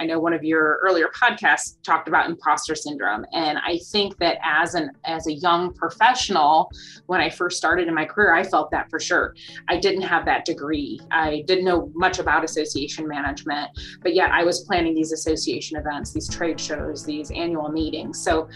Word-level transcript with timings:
I 0.00 0.06
know 0.06 0.18
one 0.18 0.32
of 0.32 0.42
your 0.42 0.80
earlier 0.82 1.10
podcasts 1.14 1.76
talked 1.82 2.08
about 2.08 2.28
imposter 2.28 2.74
syndrome. 2.74 3.26
And 3.34 3.58
I 3.58 3.78
think 3.92 4.16
that 4.18 4.38
as 4.42 4.74
an 4.74 4.90
as 5.04 5.26
a 5.26 5.32
young 5.32 5.74
professional, 5.74 6.70
when 7.06 7.20
I 7.20 7.28
first 7.28 7.58
started 7.58 7.86
in 7.86 7.94
my 7.94 8.06
career, 8.06 8.34
I 8.34 8.42
felt 8.42 8.70
that 8.70 8.88
for 8.88 8.98
sure. 8.98 9.34
I 9.68 9.76
didn't 9.76 10.02
have 10.02 10.24
that 10.24 10.46
degree. 10.46 10.98
I 11.10 11.44
didn't 11.46 11.64
know 11.64 11.92
much 11.94 12.18
about 12.18 12.44
association 12.44 13.06
management, 13.06 13.70
but 14.02 14.14
yet 14.14 14.30
I 14.30 14.42
was 14.42 14.60
planning 14.60 14.94
these 14.94 15.12
association 15.12 15.76
events, 15.76 16.14
these 16.14 16.28
trade 16.28 16.58
shows, 16.58 17.04
these 17.04 17.30
annual 17.30 17.68
meetings. 17.68 18.18
So 18.18 18.48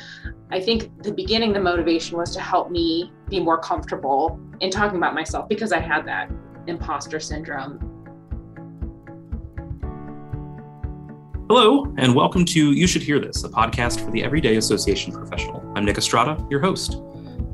I 0.50 0.60
think 0.60 1.02
the 1.02 1.12
beginning, 1.12 1.52
the 1.52 1.60
motivation 1.60 2.16
was 2.16 2.32
to 2.34 2.40
help 2.40 2.70
me 2.70 3.12
be 3.28 3.38
more 3.38 3.58
comfortable 3.60 4.40
in 4.60 4.70
talking 4.70 4.96
about 4.96 5.14
myself 5.14 5.48
because 5.48 5.72
I 5.72 5.80
had 5.80 6.06
that 6.06 6.30
imposter 6.66 7.20
syndrome. 7.20 7.93
Hello, 11.46 11.92
and 11.98 12.14
welcome 12.14 12.46
to 12.46 12.72
You 12.72 12.86
Should 12.86 13.02
Hear 13.02 13.20
This, 13.20 13.44
a 13.44 13.50
podcast 13.50 14.02
for 14.02 14.10
the 14.10 14.24
everyday 14.24 14.56
association 14.56 15.12
professional. 15.12 15.62
I'm 15.76 15.84
Nick 15.84 15.98
Estrada, 15.98 16.42
your 16.48 16.58
host. 16.58 16.92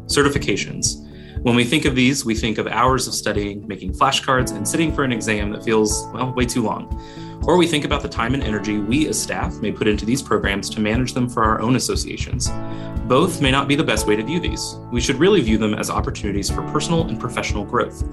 Certifications. 0.06 1.09
When 1.42 1.54
we 1.54 1.64
think 1.64 1.86
of 1.86 1.94
these, 1.94 2.22
we 2.22 2.34
think 2.34 2.58
of 2.58 2.66
hours 2.66 3.08
of 3.08 3.14
studying, 3.14 3.66
making 3.66 3.94
flashcards, 3.94 4.54
and 4.54 4.68
sitting 4.68 4.92
for 4.92 5.04
an 5.04 5.12
exam 5.12 5.50
that 5.52 5.64
feels, 5.64 6.06
well, 6.12 6.34
way 6.34 6.44
too 6.44 6.62
long. 6.62 7.02
Or 7.46 7.56
we 7.56 7.66
think 7.66 7.86
about 7.86 8.02
the 8.02 8.10
time 8.10 8.34
and 8.34 8.42
energy 8.42 8.78
we 8.78 9.08
as 9.08 9.18
staff 9.18 9.54
may 9.62 9.72
put 9.72 9.88
into 9.88 10.04
these 10.04 10.20
programs 10.20 10.68
to 10.68 10.80
manage 10.80 11.14
them 11.14 11.30
for 11.30 11.42
our 11.42 11.62
own 11.62 11.76
associations. 11.76 12.50
Both 13.06 13.40
may 13.40 13.50
not 13.50 13.68
be 13.68 13.74
the 13.74 13.82
best 13.82 14.06
way 14.06 14.16
to 14.16 14.22
view 14.22 14.38
these. 14.38 14.76
We 14.92 15.00
should 15.00 15.16
really 15.16 15.40
view 15.40 15.56
them 15.56 15.72
as 15.72 15.88
opportunities 15.88 16.50
for 16.50 16.60
personal 16.70 17.08
and 17.08 17.18
professional 17.18 17.64
growth. 17.64 18.04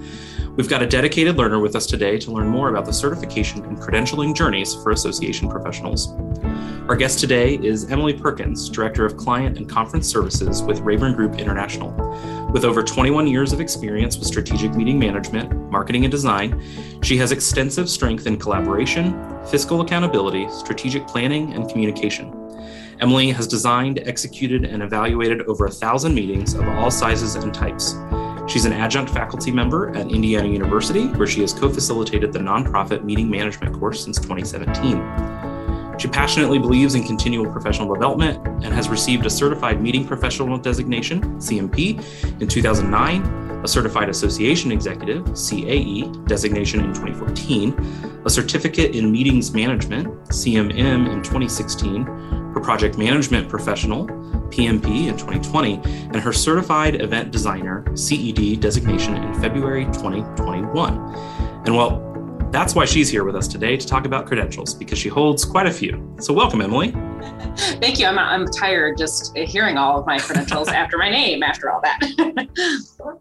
We've 0.56 0.68
got 0.68 0.82
a 0.82 0.86
dedicated 0.86 1.36
learner 1.36 1.60
with 1.60 1.76
us 1.76 1.84
today 1.84 2.18
to 2.20 2.32
learn 2.32 2.48
more 2.48 2.70
about 2.70 2.86
the 2.86 2.94
certification 2.94 3.62
and 3.66 3.76
credentialing 3.76 4.34
journeys 4.34 4.74
for 4.74 4.92
association 4.92 5.50
professionals. 5.50 6.14
Our 6.88 6.96
guest 6.96 7.20
today 7.20 7.56
is 7.56 7.90
Emily 7.90 8.14
Perkins, 8.14 8.70
Director 8.70 9.04
of 9.04 9.18
Client 9.18 9.58
and 9.58 9.68
Conference 9.68 10.08
Services 10.08 10.62
with 10.62 10.80
Raybourn 10.80 11.14
Group 11.14 11.38
International. 11.38 11.92
With 12.50 12.64
over 12.64 12.82
21 12.82 13.26
years 13.26 13.52
of 13.52 13.60
experience 13.60 14.16
with 14.16 14.26
strategic 14.26 14.74
meeting 14.74 14.98
management, 14.98 15.54
marketing, 15.70 16.04
and 16.04 16.10
design, 16.10 16.62
she 17.02 17.18
has 17.18 17.30
extensive 17.30 17.90
strength 17.90 18.26
in 18.26 18.38
collaboration, 18.38 19.38
fiscal 19.46 19.82
accountability, 19.82 20.48
strategic 20.48 21.06
planning, 21.06 21.52
and 21.52 21.68
communication. 21.68 22.32
Emily 23.00 23.30
has 23.32 23.46
designed, 23.46 23.98
executed, 24.08 24.64
and 24.64 24.82
evaluated 24.82 25.42
over 25.42 25.66
a 25.66 25.70
thousand 25.70 26.14
meetings 26.14 26.54
of 26.54 26.66
all 26.68 26.90
sizes 26.90 27.34
and 27.34 27.52
types. 27.52 27.96
She's 28.50 28.64
an 28.64 28.72
adjunct 28.72 29.12
faculty 29.12 29.50
member 29.50 29.94
at 29.94 30.10
Indiana 30.10 30.48
University, 30.48 31.06
where 31.08 31.26
she 31.26 31.42
has 31.42 31.52
co 31.52 31.68
facilitated 31.68 32.32
the 32.32 32.38
nonprofit 32.38 33.04
meeting 33.04 33.28
management 33.28 33.78
course 33.78 34.02
since 34.02 34.18
2017. 34.18 35.47
She 35.98 36.06
passionately 36.06 36.60
believes 36.60 36.94
in 36.94 37.02
continual 37.02 37.50
professional 37.50 37.92
development 37.92 38.46
and 38.64 38.72
has 38.72 38.88
received 38.88 39.26
a 39.26 39.30
Certified 39.30 39.82
Meeting 39.82 40.06
Professional 40.06 40.56
designation, 40.56 41.20
CMP, 41.38 42.00
in 42.40 42.46
2009, 42.46 43.48
a 43.64 43.66
Certified 43.66 44.08
Association 44.08 44.70
Executive, 44.70 45.24
CAE, 45.24 46.24
designation 46.28 46.80
in 46.80 46.94
2014, 46.94 48.22
a 48.24 48.30
Certificate 48.30 48.94
in 48.94 49.10
Meetings 49.10 49.52
Management, 49.52 50.06
CMM, 50.28 51.12
in 51.12 51.20
2016, 51.22 52.04
her 52.04 52.60
Project 52.60 52.96
Management 52.96 53.48
Professional, 53.48 54.06
PMP, 54.50 55.08
in 55.08 55.16
2020, 55.16 55.80
and 55.84 56.16
her 56.16 56.32
Certified 56.32 57.02
Event 57.02 57.32
Designer, 57.32 57.84
CED, 57.96 58.60
designation 58.60 59.16
in 59.16 59.34
February 59.40 59.86
2021. 59.86 60.94
And 61.66 61.74
while 61.74 62.07
that's 62.50 62.74
why 62.74 62.84
she's 62.84 63.08
here 63.08 63.24
with 63.24 63.36
us 63.36 63.46
today 63.46 63.76
to 63.76 63.86
talk 63.86 64.06
about 64.06 64.26
credentials 64.26 64.74
because 64.74 64.98
she 64.98 65.08
holds 65.08 65.44
quite 65.44 65.66
a 65.66 65.72
few. 65.72 66.16
So, 66.20 66.32
welcome, 66.32 66.60
Emily. 66.60 66.92
Thank 67.56 67.98
you. 67.98 68.06
I'm, 68.06 68.18
I'm 68.18 68.46
tired 68.46 68.96
just 68.96 69.36
hearing 69.36 69.76
all 69.76 69.98
of 69.98 70.06
my 70.06 70.18
credentials 70.18 70.68
after 70.68 70.96
my 70.96 71.10
name, 71.10 71.42
after 71.42 71.70
all 71.70 71.80
that. 71.82 72.48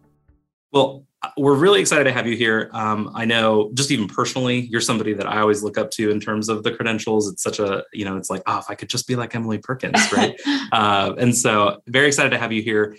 well, 0.71 1.05
we're 1.35 1.55
really 1.55 1.81
excited 1.81 2.05
to 2.05 2.11
have 2.11 2.27
you 2.27 2.37
here. 2.37 2.69
Um, 2.73 3.11
I 3.13 3.25
know, 3.25 3.71
just 3.73 3.91
even 3.91 4.07
personally, 4.07 4.61
you're 4.61 4.81
somebody 4.81 5.13
that 5.13 5.27
I 5.27 5.39
always 5.39 5.61
look 5.61 5.77
up 5.77 5.91
to 5.91 6.09
in 6.09 6.19
terms 6.19 6.47
of 6.47 6.63
the 6.63 6.71
credentials. 6.71 7.27
It's 7.27 7.43
such 7.43 7.59
a, 7.59 7.83
you 7.91 8.05
know, 8.05 8.15
it's 8.15 8.29
like, 8.29 8.43
oh, 8.45 8.59
if 8.59 8.69
I 8.69 8.75
could 8.75 8.89
just 8.89 9.07
be 9.07 9.15
like 9.15 9.35
Emily 9.35 9.57
Perkins, 9.57 10.11
right? 10.13 10.39
uh, 10.71 11.15
and 11.17 11.35
so, 11.35 11.81
very 11.87 12.07
excited 12.07 12.29
to 12.29 12.37
have 12.37 12.51
you 12.51 12.61
here 12.61 12.95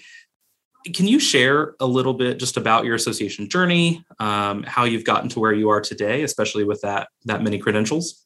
can 0.95 1.07
you 1.07 1.19
share 1.19 1.75
a 1.81 1.87
little 1.87 2.15
bit 2.15 2.39
just 2.39 2.57
about 2.57 2.85
your 2.85 2.95
association 2.95 3.49
journey, 3.49 4.05
um, 4.19 4.63
how 4.63 4.85
you've 4.85 5.05
gotten 5.05 5.29
to 5.31 5.41
where 5.41 5.53
you 5.53 5.69
are 5.69 5.81
today, 5.81 6.23
especially 6.23 6.65
with 6.65 6.81
that 6.83 7.09
that 7.25 7.43
many 7.43 7.59
credentials? 7.59 8.25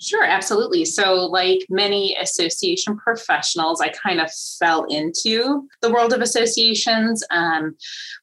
Sure, 0.00 0.22
absolutely. 0.22 0.84
So, 0.84 1.14
like 1.26 1.66
many 1.68 2.16
association 2.20 2.96
professionals, 2.96 3.80
I 3.80 3.88
kind 3.88 4.20
of 4.20 4.30
fell 4.60 4.84
into 4.84 5.66
the 5.82 5.90
world 5.90 6.12
of 6.12 6.20
associations. 6.20 7.24
Um, 7.32 7.76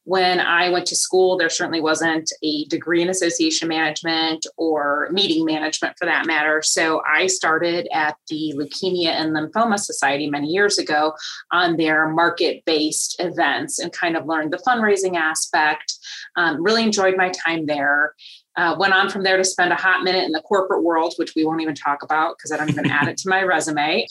when 0.05 0.39
I 0.39 0.69
went 0.69 0.85
to 0.87 0.95
school, 0.95 1.37
there 1.37 1.49
certainly 1.49 1.81
wasn't 1.81 2.31
a 2.41 2.63
degree 2.65 3.01
in 3.01 3.09
association 3.09 3.67
management 3.67 4.45
or 4.55 5.09
meeting 5.11 5.43
management 5.43 5.97
for 5.99 6.05
that 6.05 6.25
matter. 6.25 6.61
So, 6.61 7.01
I 7.05 7.27
started 7.27 7.89
at 7.91 8.15
the 8.29 8.53
Leukemia 8.55 9.09
and 9.09 9.35
Lymphoma 9.35 9.77
Society 9.77 10.29
many 10.29 10.47
years 10.47 10.77
ago 10.77 11.11
on 11.51 11.75
their 11.75 12.07
market 12.07 12.63
based 12.63 13.17
events 13.19 13.79
and 13.79 13.91
kind 13.91 14.15
of 14.15 14.25
learned 14.25 14.53
the 14.53 14.63
fundraising 14.65 15.17
aspect. 15.17 15.93
Um, 16.37 16.63
really 16.63 16.83
enjoyed 16.83 17.17
my 17.17 17.31
time 17.45 17.65
there. 17.65 18.13
Uh, 18.57 18.75
went 18.79 18.93
on 18.93 19.09
from 19.09 19.23
there 19.23 19.37
to 19.37 19.43
spend 19.43 19.73
a 19.73 19.75
hot 19.75 20.03
minute 20.03 20.23
in 20.23 20.31
the 20.31 20.41
corporate 20.41 20.83
world, 20.83 21.13
which 21.17 21.35
we 21.35 21.43
won't 21.43 21.61
even 21.61 21.75
talk 21.75 22.03
about 22.03 22.37
because 22.37 22.51
I 22.51 22.57
don't 22.57 22.69
even 22.69 22.89
add 22.89 23.07
it 23.07 23.17
to 23.17 23.29
my 23.29 23.43
resume. 23.43 24.07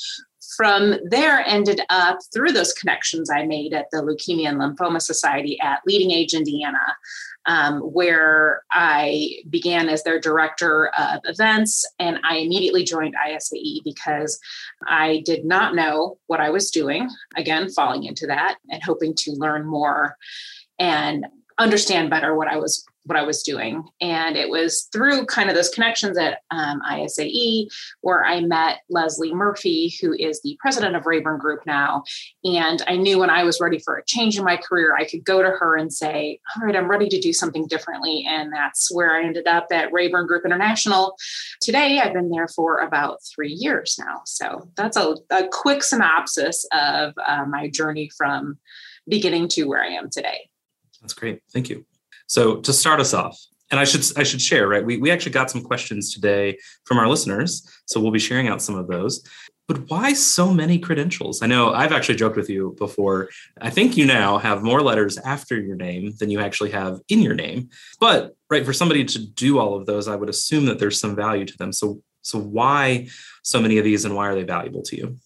From 0.56 0.97
there, 1.09 1.41
ended 1.47 1.81
up 1.88 2.19
through 2.32 2.53
those 2.53 2.75
connections 2.75 3.31
I 3.31 3.47
made 3.47 3.72
at 3.72 3.87
the 3.91 4.03
Leukemia 4.03 4.49
and 4.49 4.60
Lymphoma 4.60 5.00
Society 5.00 5.59
at 5.60 5.81
Leading 5.87 6.10
Age 6.10 6.34
Indiana, 6.34 6.78
um, 7.47 7.81
where 7.81 8.62
I 8.71 9.37
began 9.49 9.88
as 9.88 10.03
their 10.03 10.21
director 10.21 10.91
of 10.99 11.21
events. 11.25 11.87
And 11.99 12.19
I 12.25 12.37
immediately 12.37 12.84
joined 12.84 13.15
ISAE 13.27 13.81
because 13.84 14.38
I 14.87 15.22
did 15.25 15.44
not 15.44 15.75
know 15.75 16.19
what 16.27 16.41
I 16.41 16.50
was 16.50 16.71
doing. 16.71 17.09
Again, 17.37 17.71
falling 17.71 18.04
into 18.04 18.27
that 18.27 18.56
and 18.71 18.83
hoping 18.83 19.15
to 19.15 19.33
learn 19.33 19.65
more 19.65 20.16
and 20.78 21.27
understand 21.59 22.10
better 22.10 22.37
what 22.37 22.49
I 22.49 22.56
was 22.56 22.84
what 23.04 23.19
I 23.19 23.22
was 23.22 23.42
doing. 23.42 23.84
And 24.00 24.37
it 24.37 24.48
was 24.48 24.88
through 24.92 25.26
kind 25.26 25.48
of 25.48 25.54
those 25.54 25.69
connections 25.69 26.16
at 26.19 26.41
um, 26.50 26.81
ISAE 26.88 27.69
where 28.00 28.25
I 28.25 28.41
met 28.41 28.81
Leslie 28.88 29.34
Murphy, 29.34 29.94
who 30.00 30.15
is 30.15 30.41
the 30.42 30.56
president 30.60 30.97
of 30.97 31.04
Raybourn 31.04 31.38
Group 31.38 31.60
now. 31.66 32.03
And 32.44 32.82
I 32.88 32.97
knew 32.97 33.19
when 33.19 33.31
I 33.31 33.44
was 33.44 33.60
ready 33.60 33.78
for 33.78 33.97
a 33.97 34.04
change 34.04 34.38
in 34.38 34.44
my 34.44 34.56
career, 34.56 34.97
I 34.97 35.04
could 35.04 35.25
go 35.25 35.42
to 35.42 35.50
her 35.50 35.76
and 35.76 35.92
say, 35.92 36.41
All 36.56 36.66
right, 36.66 36.76
I'm 36.76 36.91
ready 36.91 37.09
to 37.09 37.20
do 37.20 37.32
something 37.32 37.66
differently. 37.66 38.26
And 38.28 38.53
that's 38.53 38.92
where 38.92 39.15
I 39.15 39.25
ended 39.25 39.47
up 39.47 39.66
at 39.71 39.92
Raybourn 39.92 40.26
Group 40.26 40.44
International. 40.44 41.16
Today, 41.60 42.00
I've 42.00 42.15
been 42.15 42.31
there 42.31 42.48
for 42.48 42.78
about 42.78 43.19
three 43.34 43.53
years 43.53 43.97
now. 43.98 44.22
So 44.25 44.69
that's 44.76 44.97
a, 44.97 45.16
a 45.31 45.47
quick 45.48 45.82
synopsis 45.82 46.65
of 46.72 47.12
uh, 47.26 47.44
my 47.44 47.69
journey 47.69 48.10
from 48.16 48.59
beginning 49.09 49.48
to 49.48 49.65
where 49.65 49.82
I 49.82 49.88
am 49.88 50.09
today. 50.10 50.48
That's 51.00 51.15
great. 51.15 51.42
Thank 51.53 51.69
you. 51.69 51.84
So 52.34 52.56
to 52.56 52.72
start 52.72 52.99
us 52.99 53.15
off, 53.15 53.39
and 53.71 53.78
I 53.78 53.84
should 53.84 54.05
I 54.19 54.25
should 54.25 54.43
share, 54.43 54.67
right? 54.67 54.84
We 54.84 54.97
we 54.97 55.12
actually 55.12 55.31
got 55.31 55.53
some 55.53 55.62
questions 55.62 56.12
today 56.12 56.59
from 56.84 56.99
our 56.99 57.06
listeners, 57.06 57.65
so 57.87 58.00
we'll 58.00 58.11
be 58.11 58.19
sharing 58.19 58.49
out 58.49 58.61
some 58.61 58.75
of 58.75 58.89
those. 58.89 59.22
But 59.69 59.89
why 59.89 60.15
so 60.15 60.53
many 60.53 60.81
credentials? 60.81 61.43
I 61.43 61.47
know 61.47 61.72
I've 61.72 61.93
actually 61.93 62.17
joked 62.17 62.37
with 62.37 62.50
you 62.50 62.75
before. 62.77 63.28
I 63.61 63.71
think 63.71 63.97
you 63.97 64.05
now 64.05 64.39
have 64.39 64.65
more 64.65 64.83
letters 64.83 65.17
after 65.19 65.61
your 65.61 65.77
name 65.77 66.12
than 66.19 66.28
you 66.28 66.41
actually 66.41 66.72
have 66.72 66.99
in 67.09 67.21
your 67.22 67.37
name. 67.37 67.69
But 68.00 68.34
right, 68.51 68.66
for 68.66 68.72
somebody 68.72 69.05
to 69.05 69.19
do 69.45 69.61
all 69.61 69.77
of 69.77 69.87
those, 69.87 70.09
I 70.09 70.16
would 70.16 70.28
assume 70.28 70.66
that 70.66 70.81
there's 70.81 70.99
some 70.99 71.15
value 71.15 71.45
to 71.45 71.56
them. 71.56 71.72
So 71.72 72.03
so 72.22 72.41
why 72.41 73.06
so 73.45 73.61
many 73.61 73.78
of 73.78 73.84
these 73.84 74.05
and 74.05 74.16
why 74.16 74.27
are 74.27 74.34
they 74.34 74.42
valuable 74.42 74.83
to 74.83 74.97
you? 74.97 75.19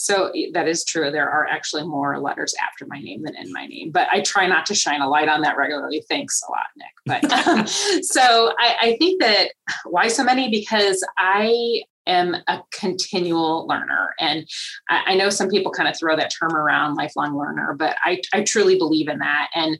So 0.00 0.32
that 0.52 0.66
is 0.66 0.84
true. 0.84 1.10
There 1.10 1.28
are 1.28 1.46
actually 1.46 1.84
more 1.84 2.18
letters 2.18 2.54
after 2.62 2.86
my 2.88 3.00
name 3.00 3.22
than 3.22 3.36
in 3.36 3.52
my 3.52 3.66
name, 3.66 3.90
but 3.90 4.08
I 4.10 4.20
try 4.20 4.46
not 4.46 4.66
to 4.66 4.74
shine 4.74 5.00
a 5.00 5.08
light 5.08 5.28
on 5.28 5.42
that 5.42 5.56
regularly. 5.56 6.04
Thanks 6.08 6.40
a 6.48 6.50
lot, 6.50 6.66
Nick. 6.76 6.92
But 7.06 7.46
um, 7.46 7.66
so 8.02 8.52
I, 8.58 8.76
I 8.80 8.96
think 8.98 9.20
that 9.20 9.50
why 9.84 10.08
so 10.08 10.24
many? 10.24 10.50
Because 10.50 11.04
I 11.18 11.82
am 12.06 12.34
a 12.48 12.62
continual 12.72 13.66
learner. 13.66 14.14
And 14.18 14.48
I, 14.88 15.02
I, 15.08 15.14
know 15.14 15.28
some 15.28 15.50
people 15.50 15.70
kind 15.70 15.88
of 15.88 15.96
throw 15.98 16.16
that 16.16 16.32
term 16.36 16.56
around, 16.56 16.96
lifelong 16.96 17.38
learner, 17.38 17.74
but 17.78 17.96
I, 18.02 18.20
I 18.32 18.42
truly 18.42 18.76
believe 18.78 19.06
in 19.08 19.18
that. 19.18 19.48
And 19.54 19.78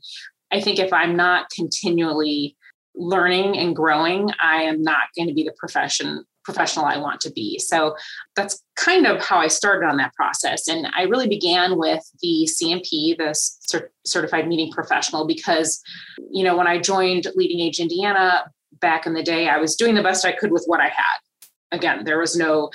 I 0.53 0.61
think 0.61 0.79
if 0.79 0.93
I'm 0.93 1.17
not 1.17 1.51
continually 1.51 2.57
learning 2.95 3.57
and 3.59 3.75
growing, 3.75 4.31
I 4.41 4.63
am 4.63 4.83
not 4.83 5.09
going 5.17 5.29
to 5.29 5.35
be 5.35 5.45
the 5.45 5.55
profession 5.59 6.25
professional 6.45 6.87
I 6.87 6.97
want 6.97 7.21
to 7.23 7.31
be. 7.33 7.59
So 7.59 7.97
that's 8.35 8.63
kind 8.77 9.07
of 9.07 9.23
how 9.23 9.39
I 9.39 9.49
started 9.49 9.87
on 9.87 9.97
that 9.99 10.15
process. 10.15 10.69
And 10.69 10.87
I 10.97 11.03
really 11.03 11.29
began 11.29 11.79
with 11.79 12.03
the 12.23 12.49
CMP, 12.51 13.17
the 13.17 13.35
Certified 14.07 14.49
Meeting 14.49 14.73
Professional, 14.73 15.27
because, 15.27 15.81
you 16.31 16.43
know, 16.43 16.57
when 16.57 16.67
I 16.67 16.79
joined 16.79 17.27
Leading 17.35 17.61
Age 17.61 17.79
Indiana 17.79 18.45
back 18.81 19.07
in 19.07 19.15
the 19.15 19.23
day, 19.23 19.49
I 19.49 19.59
was 19.59 19.77
doing 19.77 19.95
the 19.95 20.03
best 20.03 20.25
I 20.25 20.33
could 20.33 20.51
with 20.51 20.65
what 20.67 20.81
I 20.81 20.89
had. 20.89 21.19
again, 21.73 22.05
there 22.05 22.19
was 22.19 22.37
no 22.37 22.71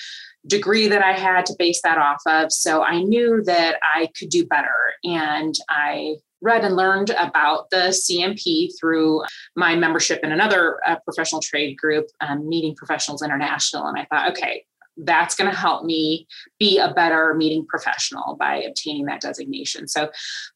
degree 0.47 0.87
that 0.87 1.01
I 1.01 1.13
had 1.13 1.45
to 1.47 1.55
base 1.57 1.81
that 1.83 1.97
off 1.97 2.21
of. 2.27 2.51
So 2.51 2.83
I 2.83 3.01
knew 3.01 3.43
that 3.45 3.77
I 3.81 4.09
could 4.17 4.29
do 4.29 4.45
better. 4.45 4.93
And 5.03 5.55
I 5.69 6.15
read 6.45 6.63
and 6.63 6.75
learned 6.75 7.09
about 7.09 7.69
the 7.71 7.89
CMP 7.89 8.69
through 8.79 9.23
my 9.55 9.75
membership 9.75 10.23
in 10.23 10.31
another 10.31 10.79
uh, 10.87 10.97
professional 11.03 11.41
trade 11.41 11.75
group, 11.77 12.05
um, 12.21 12.47
Meeting 12.47 12.75
Professionals 12.75 13.23
International. 13.23 13.87
And 13.87 13.97
I 13.99 14.05
thought, 14.05 14.31
okay, 14.31 14.65
that's 14.97 15.35
going 15.35 15.49
to 15.49 15.57
help 15.57 15.83
me 15.83 16.27
be 16.59 16.77
a 16.77 16.93
better 16.93 17.33
meeting 17.33 17.65
professional 17.65 18.37
by 18.39 18.61
obtaining 18.61 19.05
that 19.05 19.21
designation. 19.21 19.87
So 19.87 20.09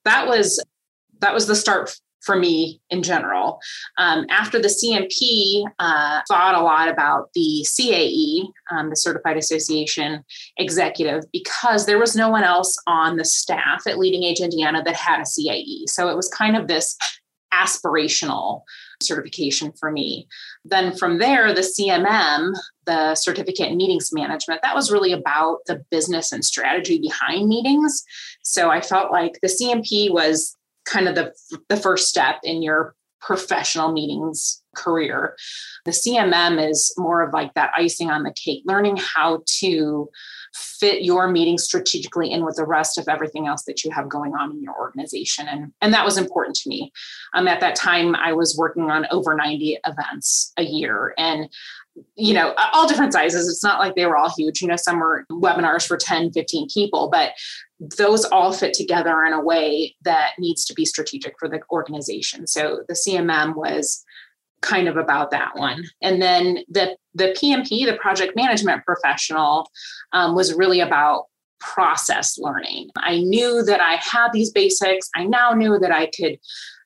that 0.05 0.27
was 0.27 0.63
that 1.19 1.33
was 1.33 1.47
the 1.47 1.55
start 1.55 1.99
for 2.21 2.35
me 2.35 2.81
in 2.89 3.03
general. 3.03 3.59
Um, 3.97 4.25
after 4.29 4.61
the 4.61 4.67
CMP, 4.67 5.65
uh, 5.79 6.21
thought 6.27 6.55
a 6.55 6.61
lot 6.61 6.89
about 6.89 7.29
the 7.33 7.65
CAE, 7.65 8.49
um, 8.71 8.89
the 8.89 8.95
Certified 8.95 9.37
Association 9.37 10.23
Executive, 10.57 11.23
because 11.31 11.85
there 11.85 11.99
was 11.99 12.15
no 12.15 12.29
one 12.29 12.43
else 12.43 12.75
on 12.87 13.15
the 13.15 13.25
staff 13.25 13.87
at 13.87 13.97
Leading 13.97 14.23
Age 14.23 14.39
Indiana 14.39 14.83
that 14.83 14.95
had 14.95 15.19
a 15.19 15.25
CAE. 15.25 15.85
So 15.87 16.09
it 16.09 16.15
was 16.15 16.29
kind 16.29 16.55
of 16.55 16.67
this 16.67 16.97
aspirational 17.53 18.61
certification 19.01 19.71
for 19.79 19.91
me. 19.91 20.27
Then 20.65 20.95
from 20.95 21.19
there, 21.19 21.53
the 21.53 21.61
CMM, 21.61 22.53
the 22.85 23.15
Certificate 23.15 23.71
in 23.71 23.77
Meetings 23.77 24.11
Management, 24.13 24.61
that 24.61 24.75
was 24.75 24.91
really 24.91 25.13
about 25.13 25.59
the 25.65 25.83
business 25.89 26.31
and 26.31 26.43
strategy 26.43 26.99
behind 26.99 27.47
meetings. 27.47 28.03
So 28.43 28.69
I 28.69 28.81
felt 28.81 29.11
like 29.11 29.39
the 29.41 29.47
CMP 29.47 30.11
was 30.11 30.55
kind 30.89 31.07
of 31.07 31.15
the, 31.15 31.33
the 31.69 31.77
first 31.77 32.07
step 32.07 32.37
in 32.43 32.61
your 32.61 32.95
professional 33.21 33.91
meetings 33.91 34.61
career. 34.75 35.35
The 35.85 35.91
CMM 35.91 36.69
is 36.69 36.93
more 36.97 37.21
of 37.21 37.33
like 37.33 37.53
that 37.53 37.71
icing 37.75 38.09
on 38.09 38.23
the 38.23 38.33
cake, 38.33 38.63
learning 38.65 38.97
how 38.97 39.43
to 39.59 40.09
fit 40.53 41.03
your 41.03 41.27
meeting 41.27 41.57
strategically 41.57 42.31
in 42.31 42.45
with 42.45 42.55
the 42.55 42.65
rest 42.65 42.97
of 42.97 43.07
everything 43.07 43.45
else 43.45 43.63
that 43.65 43.83
you 43.83 43.91
have 43.91 44.09
going 44.09 44.33
on 44.35 44.51
in 44.51 44.63
your 44.63 44.73
organization. 44.79 45.47
And, 45.47 45.73
and 45.81 45.93
that 45.93 46.05
was 46.05 46.17
important 46.17 46.55
to 46.57 46.69
me. 46.69 46.91
Um, 47.33 47.47
at 47.47 47.59
that 47.59 47.75
time, 47.75 48.15
I 48.15 48.33
was 48.33 48.55
working 48.57 48.89
on 48.89 49.05
over 49.11 49.35
90 49.35 49.79
events 49.85 50.53
a 50.57 50.63
year. 50.63 51.13
And 51.17 51.49
you 52.15 52.33
know, 52.33 52.55
all 52.71 52.87
different 52.87 53.11
sizes. 53.11 53.49
It's 53.49 53.63
not 53.63 53.79
like 53.79 53.95
they 53.95 54.05
were 54.05 54.15
all 54.15 54.31
huge. 54.37 54.61
You 54.61 54.67
know, 54.67 54.77
some 54.77 54.99
were 54.99 55.25
webinars 55.29 55.85
for 55.85 55.97
10, 55.97 56.31
15 56.31 56.67
people, 56.73 57.09
but 57.11 57.33
those 57.79 58.25
all 58.25 58.51
fit 58.51 58.73
together 58.73 59.23
in 59.23 59.33
a 59.33 59.41
way 59.41 59.95
that 60.03 60.33
needs 60.37 60.65
to 60.65 60.73
be 60.73 60.85
strategic 60.85 61.37
for 61.39 61.47
the 61.47 61.61
organization. 61.71 62.45
So 62.45 62.83
the 62.87 62.93
CMM 62.93 63.55
was 63.55 64.03
kind 64.61 64.87
of 64.87 64.97
about 64.97 65.31
that 65.31 65.55
one. 65.55 65.85
And 66.01 66.21
then 66.21 66.59
the 66.69 66.97
the 67.13 67.35
PMP, 67.41 67.85
the 67.85 67.97
project 67.99 68.35
management 68.35 68.85
professional, 68.85 69.69
um, 70.11 70.35
was 70.35 70.53
really 70.53 70.81
about 70.81 71.25
process 71.59 72.37
learning. 72.37 72.89
I 72.97 73.19
knew 73.19 73.63
that 73.63 73.81
I 73.81 73.95
had 73.95 74.31
these 74.31 74.51
basics. 74.51 75.09
I 75.15 75.25
now 75.25 75.51
knew 75.51 75.79
that 75.79 75.91
I 75.91 76.07
could 76.07 76.39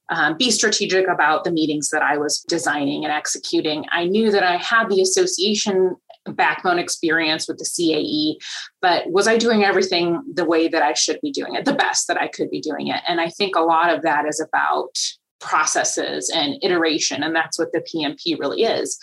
um, 0.09 0.37
be 0.37 0.51
strategic 0.51 1.07
about 1.07 1.43
the 1.43 1.51
meetings 1.51 1.89
that 1.89 2.01
I 2.01 2.17
was 2.17 2.41
designing 2.47 3.03
and 3.03 3.13
executing. 3.13 3.85
I 3.91 4.05
knew 4.05 4.31
that 4.31 4.43
I 4.43 4.57
had 4.57 4.89
the 4.89 5.01
association 5.01 5.95
backbone 6.31 6.79
experience 6.79 7.47
with 7.47 7.57
the 7.57 7.65
CAE, 7.65 8.37
but 8.81 9.09
was 9.11 9.27
I 9.27 9.37
doing 9.37 9.63
everything 9.63 10.21
the 10.33 10.45
way 10.45 10.67
that 10.67 10.81
I 10.81 10.93
should 10.93 11.19
be 11.21 11.31
doing 11.31 11.55
it, 11.55 11.65
the 11.65 11.73
best 11.73 12.07
that 12.07 12.17
I 12.17 12.27
could 12.27 12.49
be 12.49 12.61
doing 12.61 12.87
it? 12.87 13.01
And 13.07 13.19
I 13.19 13.29
think 13.29 13.55
a 13.55 13.61
lot 13.61 13.93
of 13.93 14.01
that 14.03 14.25
is 14.25 14.39
about 14.39 14.95
processes 15.39 16.31
and 16.33 16.57
iteration, 16.63 17.23
and 17.23 17.35
that's 17.35 17.59
what 17.59 17.71
the 17.73 17.81
PMP 17.81 18.39
really 18.39 18.63
is. 18.63 18.97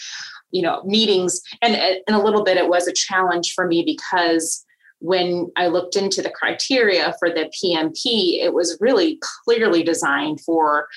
You 0.51 0.63
know, 0.63 0.83
meetings, 0.85 1.41
and 1.63 1.77
in 2.09 2.15
a 2.15 2.23
little 2.23 2.43
bit, 2.43 2.57
it 2.57 2.69
was 2.69 2.89
a 2.89 2.93
challenge 2.93 3.53
for 3.53 3.67
me 3.67 3.85
because 3.85 4.65
when 4.99 5.51
I 5.57 5.69
looked 5.69 5.97
into 5.97 6.23
the 6.23 6.31
criteria 6.31 7.15
for 7.19 7.31
the 7.31 7.51
PMP, 7.63 8.43
it 8.43 8.53
was 8.53 8.77
really 8.81 9.19
clearly 9.45 9.83
designed 9.83 10.41
for 10.41 10.89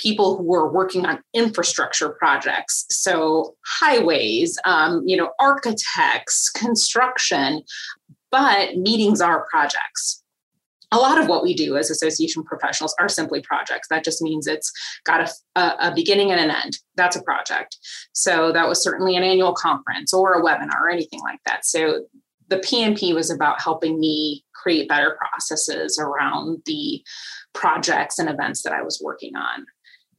people 0.00 0.36
who 0.36 0.44
were 0.44 0.72
working 0.72 1.06
on 1.06 1.22
infrastructure 1.34 2.10
projects. 2.10 2.86
So 2.90 3.54
highways 3.66 4.58
um, 4.64 5.02
you 5.06 5.16
know 5.16 5.30
architects 5.38 6.50
construction 6.50 7.62
but 8.30 8.76
meetings 8.76 9.20
are 9.20 9.46
projects. 9.50 10.22
A 10.92 10.98
lot 10.98 11.20
of 11.20 11.28
what 11.28 11.44
we 11.44 11.54
do 11.54 11.76
as 11.76 11.90
association 11.90 12.42
professionals 12.42 12.94
are 12.98 13.08
simply 13.08 13.40
projects. 13.42 13.88
That 13.88 14.04
just 14.04 14.22
means 14.22 14.46
it's 14.46 14.72
got 15.04 15.30
a, 15.54 15.60
a, 15.60 15.92
beginning 15.94 16.32
and 16.32 16.40
an 16.40 16.50
end. 16.50 16.78
That's 16.96 17.14
a 17.16 17.22
project. 17.22 17.76
So 18.12 18.50
that 18.52 18.68
was 18.68 18.82
certainly 18.82 19.16
an 19.16 19.22
annual 19.22 19.52
conference 19.52 20.12
or 20.12 20.34
a 20.34 20.42
webinar 20.42 20.80
or 20.80 20.90
anything 20.90 21.20
like 21.20 21.38
that. 21.46 21.64
So 21.64 22.04
the 22.50 22.58
pmp 22.58 23.14
was 23.14 23.30
about 23.30 23.62
helping 23.62 23.98
me 23.98 24.44
create 24.52 24.88
better 24.88 25.16
processes 25.16 25.98
around 25.98 26.60
the 26.66 27.02
projects 27.54 28.18
and 28.18 28.28
events 28.28 28.62
that 28.62 28.72
i 28.72 28.82
was 28.82 29.00
working 29.02 29.34
on 29.36 29.64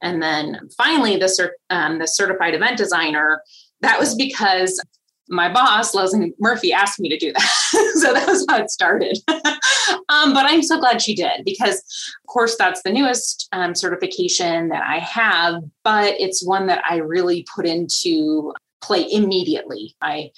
and 0.02 0.22
then 0.22 0.68
finally, 0.76 1.16
the, 1.16 1.50
um, 1.70 1.98
the 1.98 2.06
certified 2.06 2.54
event 2.54 2.76
designer, 2.76 3.42
that 3.80 3.98
was 3.98 4.14
because 4.14 4.80
my 5.28 5.50
boss, 5.50 5.94
Leslie 5.94 6.34
Murphy, 6.38 6.72
asked 6.72 7.00
me 7.00 7.08
to 7.08 7.16
do 7.16 7.32
that. 7.32 7.92
so 7.94 8.12
that 8.12 8.26
was 8.26 8.44
how 8.48 8.58
it 8.58 8.70
started. 8.70 9.18
um, 9.28 10.34
but 10.34 10.46
I'm 10.46 10.62
so 10.62 10.78
glad 10.78 11.00
she 11.00 11.14
did 11.14 11.44
because, 11.44 11.78
of 11.78 12.26
course, 12.28 12.56
that's 12.56 12.82
the 12.82 12.92
newest 12.92 13.48
um, 13.52 13.74
certification 13.74 14.68
that 14.68 14.82
I 14.82 14.98
have, 14.98 15.62
but 15.84 16.14
it's 16.20 16.44
one 16.44 16.66
that 16.66 16.82
I 16.88 16.96
really 16.96 17.46
put 17.54 17.66
into 17.66 18.52
play 18.82 19.06
immediately. 19.10 19.96
I 20.02 20.30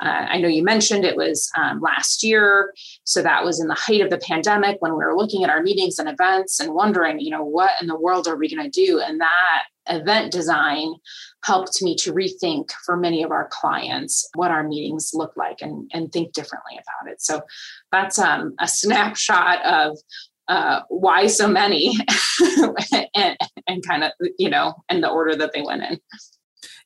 uh, 0.00 0.26
I 0.28 0.38
know 0.38 0.48
you 0.48 0.62
mentioned 0.62 1.04
it 1.04 1.16
was 1.16 1.50
um, 1.56 1.80
last 1.80 2.22
year. 2.22 2.74
So 3.04 3.22
that 3.22 3.44
was 3.44 3.60
in 3.60 3.68
the 3.68 3.74
height 3.74 4.02
of 4.02 4.10
the 4.10 4.18
pandemic 4.18 4.76
when 4.80 4.92
we 4.92 5.04
were 5.04 5.16
looking 5.16 5.42
at 5.42 5.50
our 5.50 5.62
meetings 5.62 5.98
and 5.98 6.08
events 6.08 6.60
and 6.60 6.74
wondering, 6.74 7.20
you 7.20 7.30
know, 7.30 7.44
what 7.44 7.70
in 7.80 7.86
the 7.86 7.98
world 7.98 8.28
are 8.28 8.36
we 8.36 8.54
going 8.54 8.70
to 8.70 8.86
do? 8.86 9.00
And 9.00 9.20
that 9.20 9.64
event 9.88 10.32
design 10.32 10.94
helped 11.44 11.80
me 11.80 11.94
to 11.96 12.12
rethink 12.12 12.72
for 12.84 12.96
many 12.96 13.22
of 13.22 13.30
our 13.30 13.48
clients 13.50 14.28
what 14.34 14.50
our 14.50 14.66
meetings 14.66 15.12
look 15.14 15.32
like 15.36 15.62
and, 15.62 15.90
and 15.94 16.12
think 16.12 16.32
differently 16.32 16.74
about 16.74 17.10
it. 17.10 17.22
So 17.22 17.42
that's 17.90 18.18
um, 18.18 18.54
a 18.58 18.68
snapshot 18.68 19.64
of 19.64 19.98
uh, 20.48 20.80
why 20.88 21.26
so 21.26 21.48
many 21.48 21.96
and, 23.14 23.36
and 23.66 23.86
kind 23.86 24.04
of, 24.04 24.12
you 24.38 24.50
know, 24.50 24.74
and 24.88 25.02
the 25.02 25.08
order 25.08 25.34
that 25.36 25.52
they 25.54 25.62
went 25.62 25.82
in. 25.82 25.98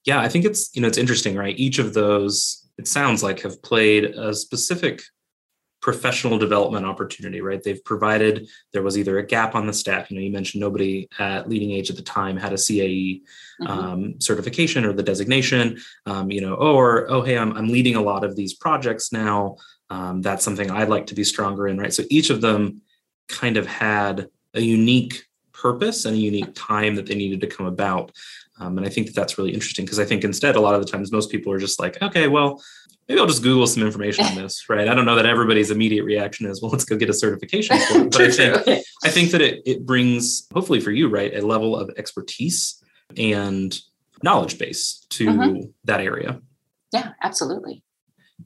Yeah, 0.06 0.20
I 0.20 0.28
think 0.28 0.46
it's, 0.46 0.70
you 0.74 0.80
know, 0.80 0.88
it's 0.88 0.96
interesting, 0.96 1.36
right? 1.36 1.58
Each 1.58 1.78
of 1.78 1.92
those 1.92 2.59
it 2.80 2.88
sounds 2.88 3.22
like 3.22 3.40
have 3.40 3.62
played 3.62 4.04
a 4.04 4.32
specific 4.34 5.02
professional 5.82 6.38
development 6.38 6.86
opportunity, 6.86 7.42
right? 7.42 7.62
They've 7.62 7.84
provided 7.84 8.48
there 8.72 8.82
was 8.82 8.96
either 8.96 9.18
a 9.18 9.26
gap 9.26 9.54
on 9.54 9.66
the 9.66 9.72
staff. 9.72 10.10
You 10.10 10.16
know, 10.16 10.22
you 10.22 10.32
mentioned 10.32 10.62
nobody 10.62 11.06
at 11.18 11.48
leading 11.48 11.72
age 11.72 11.90
at 11.90 11.96
the 11.96 12.02
time 12.02 12.38
had 12.38 12.52
a 12.52 12.56
CAE 12.56 13.22
mm-hmm. 13.60 13.66
um, 13.66 14.20
certification 14.20 14.86
or 14.86 14.94
the 14.94 15.02
designation. 15.02 15.78
Um, 16.06 16.30
you 16.30 16.40
know, 16.40 16.54
or 16.54 17.10
oh 17.10 17.20
hey, 17.20 17.36
I'm 17.36 17.52
I'm 17.54 17.68
leading 17.68 17.96
a 17.96 18.02
lot 18.02 18.24
of 18.24 18.34
these 18.34 18.54
projects 18.54 19.12
now. 19.12 19.56
Um, 19.90 20.22
that's 20.22 20.44
something 20.44 20.70
I'd 20.70 20.88
like 20.88 21.06
to 21.08 21.14
be 21.14 21.24
stronger 21.24 21.68
in, 21.68 21.76
right? 21.78 21.92
So 21.92 22.04
each 22.08 22.30
of 22.30 22.40
them 22.40 22.80
kind 23.28 23.58
of 23.58 23.66
had 23.66 24.28
a 24.54 24.60
unique 24.60 25.26
purpose 25.52 26.06
and 26.06 26.16
a 26.16 26.18
unique 26.18 26.54
time 26.54 26.94
that 26.94 27.06
they 27.06 27.14
needed 27.14 27.42
to 27.42 27.46
come 27.46 27.66
about. 27.66 28.12
Um, 28.60 28.76
and 28.76 28.86
I 28.86 28.90
think 28.90 29.06
that 29.06 29.16
that's 29.16 29.38
really 29.38 29.52
interesting 29.52 29.86
because 29.86 29.98
I 29.98 30.04
think 30.04 30.22
instead, 30.22 30.54
a 30.54 30.60
lot 30.60 30.74
of 30.74 30.84
the 30.84 30.90
times, 30.90 31.10
most 31.10 31.30
people 31.30 31.52
are 31.52 31.58
just 31.58 31.80
like, 31.80 32.00
okay, 32.02 32.28
well, 32.28 32.62
maybe 33.08 33.18
I'll 33.18 33.26
just 33.26 33.42
Google 33.42 33.66
some 33.66 33.82
information 33.82 34.26
on 34.26 34.34
this, 34.42 34.68
right? 34.68 34.86
I 34.86 34.94
don't 34.94 35.06
know 35.06 35.16
that 35.16 35.26
everybody's 35.26 35.70
immediate 35.70 36.04
reaction 36.04 36.46
is, 36.46 36.60
well, 36.60 36.70
let's 36.70 36.84
go 36.84 36.96
get 36.96 37.08
a 37.08 37.14
certification. 37.14 37.76
It. 37.78 38.10
But 38.12 38.20
I 38.20 38.30
think 38.30 38.84
I 39.04 39.08
think 39.08 39.30
that 39.30 39.40
it 39.40 39.62
it 39.64 39.86
brings, 39.86 40.46
hopefully 40.52 40.80
for 40.80 40.90
you, 40.90 41.08
right, 41.08 41.34
a 41.34 41.44
level 41.44 41.74
of 41.74 41.90
expertise 41.96 42.82
and 43.16 43.76
knowledge 44.22 44.58
base 44.58 45.06
to 45.10 45.26
mm-hmm. 45.26 45.60
that 45.84 46.00
area. 46.00 46.40
Yeah, 46.92 47.12
absolutely. 47.22 47.82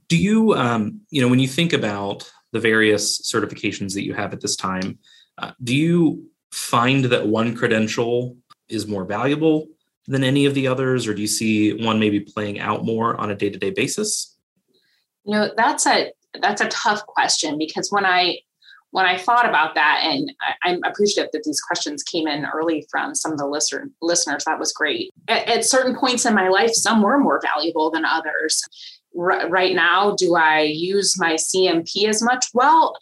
Do 0.08 0.16
you, 0.16 0.54
um, 0.54 1.00
you 1.10 1.22
know, 1.22 1.28
when 1.28 1.40
you 1.40 1.48
think 1.48 1.72
about 1.72 2.30
the 2.52 2.60
various 2.60 3.20
certifications 3.22 3.94
that 3.94 4.04
you 4.04 4.14
have 4.14 4.32
at 4.32 4.40
this 4.40 4.54
time, 4.54 4.98
uh, 5.38 5.52
do 5.62 5.74
you 5.74 6.28
find 6.52 7.06
that 7.06 7.26
one 7.26 7.56
credential 7.56 8.36
is 8.68 8.86
more 8.86 9.04
valuable 9.04 9.68
than 10.06 10.24
any 10.24 10.46
of 10.46 10.54
the 10.54 10.66
others, 10.68 11.06
or 11.06 11.14
do 11.14 11.22
you 11.22 11.28
see 11.28 11.84
one 11.84 11.98
maybe 11.98 12.20
playing 12.20 12.60
out 12.60 12.84
more 12.84 13.18
on 13.20 13.30
a 13.30 13.34
day 13.34 13.50
to 13.50 13.58
day 13.58 13.70
basis? 13.70 14.36
You 15.24 15.34
know, 15.34 15.50
that's 15.56 15.86
a 15.86 16.12
that's 16.40 16.60
a 16.60 16.68
tough 16.68 17.06
question 17.06 17.58
because 17.58 17.90
when 17.90 18.04
I 18.04 18.38
when 18.94 19.06
I 19.06 19.18
thought 19.18 19.48
about 19.48 19.74
that, 19.74 20.02
and 20.04 20.32
I, 20.62 20.70
am 20.70 20.80
appreciative 20.84 21.32
that 21.32 21.42
these 21.42 21.60
questions 21.60 22.04
came 22.04 22.28
in 22.28 22.44
early 22.44 22.86
from 22.92 23.12
some 23.16 23.32
of 23.32 23.38
the 23.38 23.46
listener, 23.46 23.90
listeners, 24.00 24.44
that 24.44 24.60
was 24.60 24.72
great. 24.72 25.12
At, 25.26 25.48
at, 25.48 25.64
certain 25.64 25.96
points 25.96 26.24
in 26.24 26.32
my 26.32 26.48
life, 26.48 26.70
some 26.74 27.02
were 27.02 27.18
more 27.18 27.40
valuable 27.42 27.90
than 27.90 28.04
others. 28.04 28.62
R- 29.18 29.48
right 29.48 29.74
now, 29.74 30.14
do 30.14 30.36
I 30.36 30.60
use 30.60 31.18
my 31.18 31.32
CMP 31.32 32.04
as 32.04 32.22
much? 32.22 32.46
Well, 32.54 32.96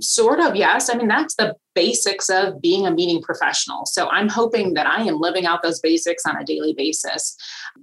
Sort 0.00 0.38
of, 0.38 0.54
yes. 0.54 0.88
I 0.88 0.96
mean, 0.96 1.08
that's 1.08 1.34
the 1.34 1.56
basics 1.74 2.30
of 2.30 2.60
being 2.60 2.86
a 2.86 2.92
meeting 2.92 3.20
professional. 3.20 3.86
So 3.86 4.08
I'm 4.08 4.28
hoping 4.28 4.74
that 4.74 4.86
I 4.86 5.02
am 5.02 5.18
living 5.18 5.46
out 5.46 5.62
those 5.62 5.80
basics 5.80 6.24
on 6.24 6.40
a 6.40 6.44
daily 6.44 6.74
basis. 6.74 7.36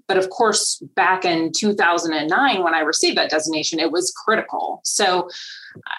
But 0.07 0.17
of 0.17 0.29
course, 0.29 0.81
back 0.95 1.25
in 1.25 1.51
2009, 1.51 2.63
when 2.63 2.73
I 2.73 2.79
received 2.79 3.17
that 3.17 3.29
designation, 3.29 3.79
it 3.79 3.91
was 3.91 4.11
critical. 4.11 4.79
So 4.85 5.27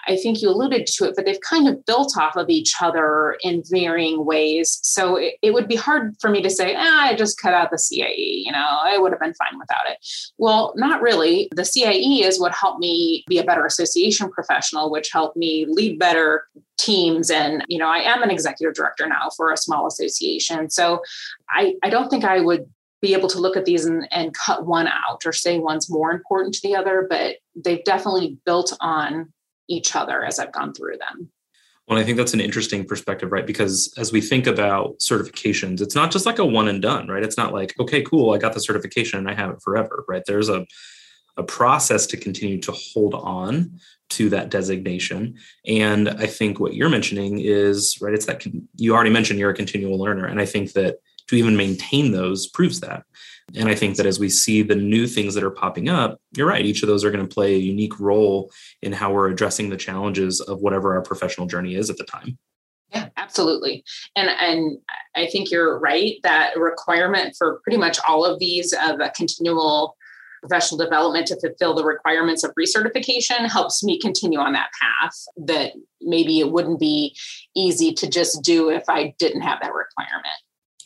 I 0.07 0.17
think 0.17 0.41
you 0.41 0.49
alluded 0.49 0.87
to 0.87 1.05
it, 1.05 1.13
but 1.15 1.25
they've 1.25 1.39
kind 1.41 1.67
of 1.67 1.85
built 1.85 2.17
off 2.17 2.35
of 2.35 2.49
each 2.49 2.75
other 2.81 3.37
in 3.41 3.63
varying 3.69 4.25
ways. 4.25 4.79
So 4.83 5.15
it, 5.17 5.35
it 5.41 5.53
would 5.53 5.67
be 5.67 5.75
hard 5.75 6.15
for 6.19 6.29
me 6.29 6.41
to 6.41 6.49
say, 6.49 6.75
ah, 6.77 7.03
I 7.03 7.15
just 7.15 7.39
cut 7.39 7.53
out 7.53 7.71
the 7.71 7.77
CAE, 7.77 8.43
you 8.45 8.51
know, 8.51 8.65
I 8.83 8.97
would 8.97 9.11
have 9.11 9.21
been 9.21 9.33
fine 9.33 9.59
without 9.59 9.89
it. 9.89 9.97
Well, 10.37 10.73
not 10.75 11.01
really. 11.01 11.49
The 11.55 11.63
CAE 11.63 12.23
is 12.23 12.39
what 12.39 12.53
helped 12.53 12.79
me 12.79 13.23
be 13.27 13.39
a 13.39 13.43
better 13.43 13.65
association 13.65 14.29
professional, 14.29 14.91
which 14.91 15.11
helped 15.11 15.37
me 15.37 15.65
lead 15.67 15.99
better 15.99 16.47
teams. 16.77 17.29
And, 17.29 17.63
you 17.67 17.77
know, 17.77 17.87
I 17.87 17.99
am 17.99 18.23
an 18.23 18.31
executive 18.31 18.75
director 18.75 19.07
now 19.07 19.29
for 19.35 19.51
a 19.51 19.57
small 19.57 19.87
association. 19.87 20.69
So 20.69 21.01
I, 21.49 21.75
I 21.83 21.89
don't 21.89 22.09
think 22.09 22.25
I 22.25 22.41
would 22.41 22.67
be 23.01 23.13
able 23.13 23.27
to 23.29 23.39
look 23.39 23.57
at 23.57 23.65
these 23.65 23.85
and, 23.85 24.07
and 24.11 24.33
cut 24.33 24.65
one 24.65 24.87
out 24.87 25.25
or 25.25 25.33
say 25.33 25.59
one's 25.59 25.89
more 25.89 26.11
important 26.11 26.55
to 26.55 26.61
the 26.63 26.73
other, 26.75 27.05
but 27.09 27.35
they've 27.53 27.83
definitely 27.83 28.37
built 28.45 28.75
on 28.79 29.31
each 29.67 29.95
other 29.95 30.23
as 30.23 30.39
I've 30.39 30.51
gone 30.51 30.73
through 30.73 30.97
them. 30.97 31.29
Well, 31.87 31.99
I 31.99 32.03
think 32.03 32.17
that's 32.17 32.33
an 32.33 32.39
interesting 32.39 32.85
perspective, 32.85 33.31
right? 33.31 33.45
Because 33.45 33.93
as 33.97 34.13
we 34.13 34.21
think 34.21 34.47
about 34.47 34.99
certifications, 34.99 35.81
it's 35.81 35.95
not 35.95 36.11
just 36.11 36.25
like 36.25 36.39
a 36.39 36.45
one 36.45 36.69
and 36.69 36.81
done, 36.81 37.09
right? 37.09 37.23
It's 37.23 37.37
not 37.37 37.53
like, 37.53 37.77
okay, 37.79 38.01
cool, 38.01 38.33
I 38.33 38.37
got 38.37 38.53
the 38.53 38.61
certification 38.61 39.19
and 39.19 39.29
I 39.29 39.33
have 39.33 39.51
it 39.51 39.61
forever, 39.61 40.05
right? 40.07 40.23
There's 40.25 40.49
a 40.49 40.65
a 41.37 41.43
process 41.43 42.05
to 42.07 42.17
continue 42.17 42.59
to 42.61 42.71
hold 42.71 43.15
on 43.15 43.79
to 44.11 44.29
that 44.29 44.49
designation. 44.49 45.35
And 45.65 46.09
I 46.09 46.27
think 46.27 46.59
what 46.59 46.75
you're 46.75 46.89
mentioning 46.89 47.39
is, 47.39 47.97
right, 48.01 48.13
it's 48.13 48.27
that 48.27 48.45
you 48.75 48.93
already 48.93 49.09
mentioned 49.09 49.39
you're 49.39 49.49
a 49.49 49.55
continual 49.55 49.97
learner. 49.97 50.25
And 50.25 50.39
I 50.39 50.45
think 50.45 50.73
that 50.73 50.97
to 51.27 51.35
even 51.35 51.55
maintain 51.55 52.11
those 52.11 52.47
proves 52.47 52.79
that. 52.81 53.03
And 53.55 53.69
I 53.69 53.75
think 53.75 53.97
that 53.97 54.05
as 54.05 54.19
we 54.19 54.29
see 54.29 54.61
the 54.61 54.75
new 54.75 55.05
things 55.05 55.33
that 55.35 55.43
are 55.43 55.51
popping 55.51 55.89
up, 55.89 56.19
you're 56.35 56.47
right, 56.47 56.65
each 56.65 56.81
of 56.81 56.87
those 56.87 57.03
are 57.03 57.11
going 57.11 57.27
to 57.27 57.33
play 57.33 57.55
a 57.55 57.59
unique 57.59 57.99
role 57.99 58.51
in 58.81 58.93
how 58.93 59.11
we're 59.11 59.29
addressing 59.29 59.69
the 59.69 59.77
challenges 59.77 60.39
of 60.39 60.61
whatever 60.61 60.93
our 60.93 61.01
professional 61.01 61.45
journey 61.45 61.75
is 61.75 61.89
at 61.89 61.97
the 61.97 62.05
time. 62.05 62.37
Yeah, 62.93 63.09
absolutely. 63.17 63.83
And 64.15 64.29
and 64.29 64.77
I 65.15 65.27
think 65.27 65.51
you're 65.51 65.79
right 65.79 66.15
that 66.23 66.57
requirement 66.57 67.35
for 67.37 67.59
pretty 67.63 67.77
much 67.77 67.99
all 68.07 68.23
of 68.23 68.39
these 68.39 68.73
of 68.73 68.99
a 68.99 69.09
continual 69.09 69.97
professional 70.41 70.77
development 70.77 71.25
to 71.27 71.39
fulfill 71.39 71.73
the 71.73 71.85
requirements 71.85 72.43
of 72.43 72.51
recertification 72.59 73.49
helps 73.49 73.83
me 73.83 73.97
continue 73.97 74.39
on 74.39 74.53
that 74.53 74.69
path 74.79 75.15
that 75.37 75.71
maybe 76.01 76.39
it 76.39 76.51
wouldn't 76.51 76.79
be 76.79 77.15
easy 77.55 77.93
to 77.93 78.09
just 78.09 78.43
do 78.43 78.69
if 78.69 78.83
I 78.89 79.15
didn't 79.19 79.41
have 79.41 79.59
that 79.61 79.73
requirement. 79.73 80.35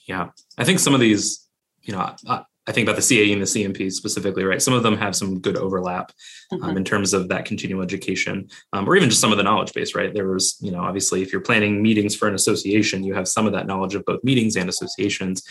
Yeah. 0.07 0.29
I 0.57 0.63
think 0.63 0.79
some 0.79 0.93
of 0.93 0.99
these, 0.99 1.47
you 1.83 1.93
know, 1.93 1.99
I, 2.27 2.43
I 2.65 2.71
think 2.73 2.87
about 2.87 2.97
the 2.97 3.01
CAE 3.01 3.31
and 3.31 3.41
the 3.41 3.45
CMP 3.45 3.91
specifically, 3.91 4.43
right? 4.43 4.61
Some 4.61 4.73
of 4.73 4.83
them 4.83 4.97
have 4.97 5.15
some 5.15 5.39
good 5.39 5.55
overlap 5.55 6.11
um, 6.51 6.59
mm-hmm. 6.59 6.77
in 6.77 6.83
terms 6.83 7.13
of 7.13 7.29
that 7.29 7.45
continual 7.45 7.81
education, 7.81 8.49
um, 8.73 8.87
or 8.87 8.95
even 8.97 9.09
just 9.09 9.21
some 9.21 9.31
of 9.31 9.37
the 9.37 9.43
knowledge 9.43 9.73
base, 9.73 9.95
right? 9.95 10.13
There 10.13 10.27
was, 10.27 10.57
you 10.61 10.71
know, 10.71 10.81
obviously, 10.81 11.21
if 11.21 11.31
you're 11.31 11.41
planning 11.41 11.81
meetings 11.81 12.15
for 12.15 12.27
an 12.27 12.35
association, 12.35 13.03
you 13.03 13.13
have 13.13 13.27
some 13.27 13.45
of 13.45 13.53
that 13.53 13.67
knowledge 13.67 13.95
of 13.95 14.03
both 14.03 14.21
meetings 14.23 14.57
and 14.57 14.69
associations 14.69 15.43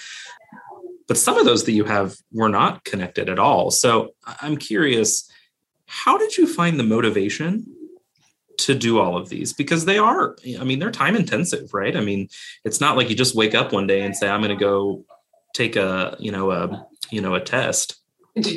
but 1.08 1.16
some 1.16 1.38
of 1.38 1.44
those 1.44 1.64
that 1.64 1.72
you 1.72 1.84
have 1.84 2.16
were 2.32 2.48
not 2.48 2.84
connected 2.84 3.28
at 3.28 3.38
all. 3.38 3.70
So 3.70 4.10
I'm 4.40 4.56
curious, 4.56 5.30
how 5.86 6.18
did 6.18 6.36
you 6.36 6.46
find 6.46 6.78
the 6.78 6.84
motivation 6.84 7.64
to 8.58 8.74
do 8.74 8.98
all 8.98 9.16
of 9.16 9.28
these? 9.28 9.52
Because 9.52 9.84
they 9.84 9.98
are, 9.98 10.36
I 10.58 10.64
mean, 10.64 10.78
they're 10.78 10.90
time 10.90 11.16
intensive, 11.16 11.72
right? 11.72 11.96
I 11.96 12.00
mean, 12.00 12.28
it's 12.64 12.80
not 12.80 12.96
like 12.96 13.10
you 13.10 13.16
just 13.16 13.34
wake 13.34 13.54
up 13.54 13.72
one 13.72 13.86
day 13.86 14.02
and 14.02 14.16
say, 14.16 14.28
I'm 14.28 14.40
going 14.40 14.56
to 14.56 14.62
go 14.62 15.04
take 15.54 15.76
a, 15.76 16.16
you 16.18 16.30
know, 16.30 16.50
a, 16.50 16.86
you 17.10 17.20
know, 17.20 17.34
a 17.34 17.40
test. 17.40 17.96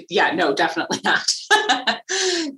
Yeah, 0.10 0.32
no, 0.32 0.54
definitely 0.54 1.00
not. 1.06 1.26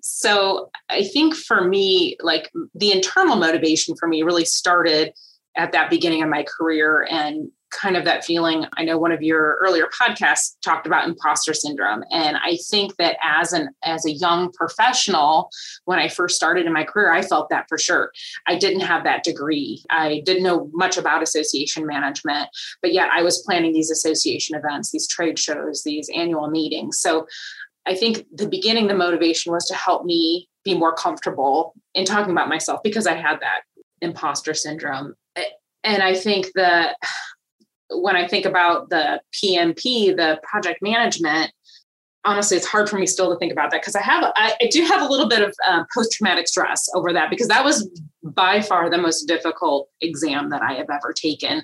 so 0.02 0.72
I 0.90 1.04
think 1.04 1.36
for 1.36 1.68
me, 1.68 2.18
like 2.22 2.50
the 2.74 2.92
internal 2.92 3.36
motivation 3.36 3.96
for 4.00 4.08
me 4.08 4.24
really 4.24 4.46
started 4.46 5.14
at 5.56 5.72
that 5.74 5.90
beginning 5.90 6.24
of 6.24 6.30
my 6.30 6.44
career 6.44 7.08
and 7.10 7.52
kind 7.72 7.98
of 7.98 8.06
that 8.06 8.24
feeling. 8.24 8.66
I 8.78 8.84
know 8.84 8.98
one 8.98 9.12
of 9.12 9.22
your 9.22 9.58
earlier 9.62 9.88
podcasts 10.00 10.56
talked 10.64 10.86
about 10.86 11.08
imposter 11.08 11.54
syndrome. 11.54 12.04
And 12.12 12.38
I 12.38 12.58
think 12.70 12.98
that 12.98 13.18
as 13.24 13.54
an 13.54 13.70
as 13.84 14.06
a 14.06 14.12
young 14.12 14.52
professional, 14.52 15.50
when 15.86 16.00
I 16.00 16.08
first 16.08 16.36
started 16.36 16.66
in 16.66 16.74
my 16.74 16.84
career, 16.84 17.12
I 17.12 17.22
felt 17.22 17.50
that 17.50 17.66
for 17.68 17.78
sure. 17.78 18.12
I 18.48 18.58
didn't 18.58 18.82
have 18.82 19.04
that 19.04 19.24
degree. 19.24 19.84
I 19.90 20.22
didn't 20.26 20.44
know 20.44 20.70
much 20.74 20.98
about 20.98 21.24
association 21.24 21.86
management, 21.86 22.50
but 22.82 22.94
yet 22.94 23.10
I 23.14 23.24
was 23.24 23.44
planning 23.46 23.74
these 23.74 23.92
association 23.92 24.56
events, 24.56 24.92
these 24.92 25.08
trade 25.08 25.40
shows, 25.40 25.84
these 25.84 26.10
annual 26.16 26.50
meetings. 26.50 27.00
So 27.00 27.26
I 27.86 27.96
think 27.96 28.26
the 28.34 28.48
beginning, 28.48 28.88
the 28.88 28.94
motivation 28.94 29.52
was 29.52 29.66
to 29.68 29.76
help 29.76 30.06
me 30.06 30.50
be 30.64 30.78
more 30.78 30.94
comfortable 30.94 31.74
in 31.96 32.06
talking 32.06 32.32
about 32.32 32.50
myself 32.50 32.82
because 32.84 33.08
I 33.08 33.16
had 33.16 33.40
that 33.40 33.62
imposter 34.02 34.54
syndrome. 34.54 35.16
And 35.84 36.04
I 36.04 36.14
think 36.14 36.52
that 36.54 36.96
when 37.94 38.16
I 38.16 38.28
think 38.28 38.46
about 38.46 38.90
the 38.90 39.22
PMP, 39.34 40.16
the 40.16 40.40
project 40.44 40.82
management, 40.82 41.52
honestly, 42.24 42.58
it's 42.58 42.66
hard 42.66 42.90
for 42.90 42.98
me 42.98 43.06
still 43.06 43.32
to 43.32 43.38
think 43.38 43.52
about 43.52 43.72
that 43.72 43.82
because 43.82 43.96
I 43.96 44.02
have, 44.02 44.24
I, 44.36 44.54
I, 44.62 44.68
do 44.68 44.86
have 44.86 45.02
a 45.02 45.08
little 45.12 45.28
bit 45.28 45.42
of 45.42 45.56
uh, 45.68 45.84
post 45.94 46.14
traumatic 46.14 46.48
stress 46.48 46.88
over 46.96 47.12
that 47.14 47.30
because 47.30 47.48
that 47.48 47.66
was 47.66 47.90
by 48.24 48.62
far 48.62 48.90
the 48.90 48.98
most 48.98 49.26
difficult 49.26 49.90
exam 50.02 50.50
that 50.50 50.62
I 50.62 50.74
have 50.74 50.90
ever 50.90 51.14
taken 51.14 51.64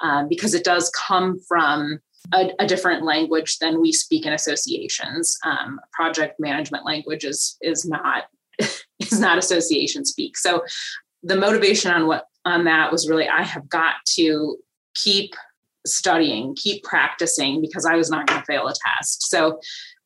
um, 0.00 0.28
because 0.28 0.54
it 0.54 0.64
does 0.64 0.90
come 0.90 1.38
from 1.46 2.00
a, 2.32 2.50
a, 2.58 2.66
different 2.66 3.04
language 3.04 3.58
than 3.58 3.80
we 3.80 3.92
speak 3.92 4.26
in 4.26 4.32
associations. 4.32 5.36
Um, 5.44 5.78
project 5.92 6.40
management 6.40 6.84
language 6.84 7.24
is 7.24 7.56
is 7.60 7.84
not 7.84 8.24
is 8.58 9.20
not 9.20 9.38
association 9.38 10.04
speak. 10.04 10.36
So 10.36 10.64
the 11.22 11.36
motivation 11.36 11.90
on 11.90 12.06
what 12.06 12.26
on 12.44 12.64
that 12.64 12.90
was 12.90 13.08
really 13.08 13.28
I 13.28 13.42
have 13.42 13.68
got 13.68 13.96
to 14.16 14.56
keep 14.94 15.34
studying, 15.88 16.54
keep 16.56 16.84
practicing 16.84 17.60
because 17.60 17.84
I 17.84 17.96
was 17.96 18.10
not 18.10 18.26
going 18.26 18.40
to 18.40 18.46
fail 18.46 18.66
a 18.66 18.74
test. 18.86 19.30
So 19.30 19.60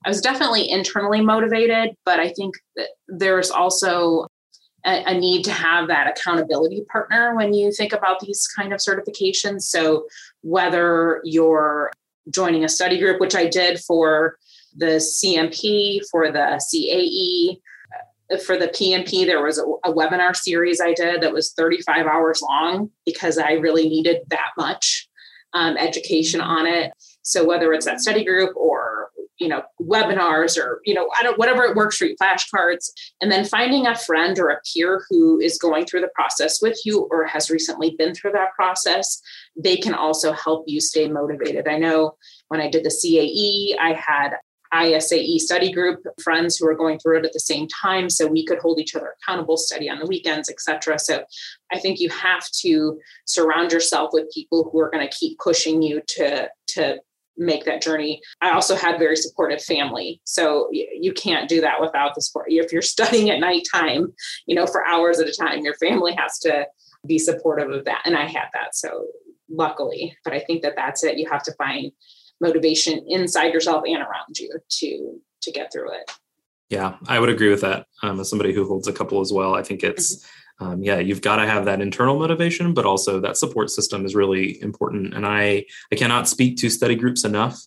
I 0.05 0.09
was 0.09 0.21
definitely 0.21 0.69
internally 0.69 1.21
motivated, 1.21 1.97
but 2.05 2.19
I 2.19 2.31
think 2.31 2.57
that 2.77 2.89
there's 3.09 3.51
also 3.51 4.27
a, 4.85 5.05
a, 5.05 5.19
need 5.19 5.45
to 5.45 5.53
have 5.53 5.87
that 5.89 6.09
accountability 6.09 6.85
partner 6.91 7.37
when 7.37 7.55
you 7.55 7.71
think 7.71 7.93
about 7.93 8.19
these 8.19 8.49
kind 8.57 8.73
of 8.73 8.81
certifications. 8.81 9.63
So 9.63 10.07
whether 10.43 11.21
you're 11.23 11.93
joining 12.31 12.65
a 12.65 12.69
study 12.69 12.99
group, 12.99 13.21
which 13.21 13.37
I 13.37 13.49
did 13.49 13.79
for 13.81 14.39
the 14.77 14.97
CMP, 14.97 16.01
for 16.11 16.33
the 16.33 16.61
CAE, 16.61 17.61
uh, 18.33 18.39
for 18.39 18.57
the 18.57 18.69
PMP, 18.69 19.27
there 19.27 19.43
was 19.43 19.59
a, 19.59 19.65
a, 19.89 19.93
webinar 19.93 20.35
series 20.35 20.81
I 20.81 20.95
did 20.95 21.21
that 21.21 21.33
was 21.33 21.53
35 21.53 22.07
hours 22.07 22.43
long 22.43 22.91
because 23.05 23.39
I 23.39 23.53
really 23.53 23.89
needed 23.89 24.23
that 24.29 24.51
much 24.57 25.09
um, 25.55 25.77
education 25.77 26.41
on 26.41 26.67
it. 26.67 26.93
So 27.23 27.45
whether 27.45 27.73
it's 27.73 27.87
that 27.87 28.01
study 28.01 28.25
group 28.25 28.57
or 28.57 29.11
you 29.39 29.49
know 29.49 29.63
webinars 29.81 30.57
or 30.57 30.81
you 30.85 30.95
know 30.95 31.09
I 31.19 31.23
don't 31.23 31.39
whatever 31.39 31.65
it 31.65 31.75
works 31.75 31.97
for 31.97 32.05
you, 32.05 32.17
flashcards, 32.17 32.91
and 33.21 33.31
then 33.31 33.45
finding 33.45 33.87
a 33.87 33.97
friend 33.97 34.39
or 34.39 34.51
a 34.51 34.61
peer 34.73 35.05
who 35.09 35.41
is 35.41 35.59
going 35.59 35.87
through 35.87 36.03
the 36.03 36.11
process 36.15 36.61
with 36.63 36.79
you 36.85 37.09
or 37.11 37.27
has 37.27 37.51
recently 37.51 37.95
been 37.99 38.15
through 38.15 38.33
that 38.33 38.55
process, 38.55 39.21
they 39.57 39.77
can 39.77 39.95
also 39.95 40.33
help 40.33 40.65
you 40.67 40.81
stay 40.81 41.09
motivated. 41.09 41.67
I 41.69 41.79
know 41.79 42.17
when 42.49 42.61
I 42.61 42.71
did 42.71 42.85
the 42.85 42.91
CAE, 42.91 43.77
I 43.81 43.95
had 43.95 44.37
ISAE 44.73 45.39
study 45.39 45.73
group 45.73 46.01
friends 46.23 46.57
who 46.57 46.67
are 46.67 46.75
going 46.75 46.99
through 46.99 47.19
it 47.19 47.27
at 47.27 47.33
the 47.33 47.41
same 47.41 47.67
time 47.69 48.09
so 48.09 48.27
we 48.27 48.45
could 48.45 48.59
hold 48.59 48.81
each 48.81 48.95
other 48.95 49.15
accountable 49.23 49.57
study 49.57 49.89
on 49.89 49.99
the 49.99 50.07
weekends 50.07 50.51
etc 50.51 50.99
so 50.99 51.25
i 51.73 51.79
think 51.79 52.01
you 52.01 52.09
have 52.09 52.45
to 52.51 52.99
surround 53.27 53.73
yourself 53.73 54.11
with 54.13 54.33
people 54.33 54.69
who 54.71 54.81
are 54.81 54.91
going 54.91 55.07
to 55.07 55.17
keep 55.17 55.39
pushing 55.39 55.83
you 55.83 56.01
to 56.07 56.49
to 56.67 56.99
make 57.39 57.65
that 57.65 57.83
journey. 57.83 58.21
I 58.43 58.51
also 58.51 58.77
had 58.77 58.99
very 58.99 59.17
supportive 59.17 59.63
family 59.63 60.21
so 60.25 60.69
you 60.71 61.13
can't 61.13 61.49
do 61.49 61.61
that 61.63 61.81
without 61.81 62.15
the 62.15 62.21
support. 62.21 62.47
If 62.49 62.73
you're 62.73 62.83
studying 62.83 63.31
at 63.31 63.41
nighttime 63.41 64.13
you 64.47 64.55
know 64.55 64.67
for 64.67 64.87
hours 64.87 65.19
at 65.19 65.29
a 65.29 65.33
time 65.33 65.61
your 65.61 65.75
family 65.75 66.15
has 66.15 66.39
to 66.41 66.67
be 67.07 67.19
supportive 67.19 67.71
of 67.71 67.85
that 67.87 68.03
and 68.05 68.17
i 68.17 68.27
had 68.27 68.47
that 68.53 68.75
so 68.75 69.07
luckily. 69.49 70.17
But 70.25 70.35
i 70.35 70.41
think 70.41 70.63
that 70.63 70.77
that's 70.77 71.05
it. 71.05 71.19
You 71.19 71.29
have 71.31 71.43
to 71.45 71.55
find 71.55 71.93
motivation 72.43 73.05
inside 73.09 73.53
yourself 73.53 73.85
and 73.87 74.03
around 74.03 74.39
you 74.39 74.51
to 74.69 75.21
to 75.41 75.51
get 75.51 75.73
through 75.73 75.91
it 75.93 76.11
yeah 76.69 76.97
i 77.09 77.19
would 77.19 77.29
agree 77.29 77.51
with 77.51 77.61
that 77.61 77.87
um, 78.03 78.21
as 78.21 78.29
somebody 78.29 78.53
who 78.53 78.67
holds 78.67 78.89
a 78.89 78.93
couple 78.93 79.21
as 79.21 79.33
well 79.33 79.55
i 79.55 79.63
think 79.63 79.83
it's 79.83 80.25
mm-hmm. 80.61 80.65
um, 80.65 80.83
yeah 80.83 80.99
you've 80.99 81.23
got 81.23 81.37
to 81.37 81.47
have 81.47 81.65
that 81.65 81.81
internal 81.81 82.19
motivation 82.19 82.75
but 82.75 82.85
also 82.85 83.21
that 83.21 83.37
support 83.37 83.71
system 83.71 84.05
is 84.05 84.15
really 84.15 84.61
important 84.61 85.15
and 85.15 85.27
i 85.27 85.65
i 85.93 85.97
cannot 85.97 86.29
speak 86.29 86.57
to 86.57 86.69
study 86.69 86.95
groups 86.95 87.25
enough 87.25 87.59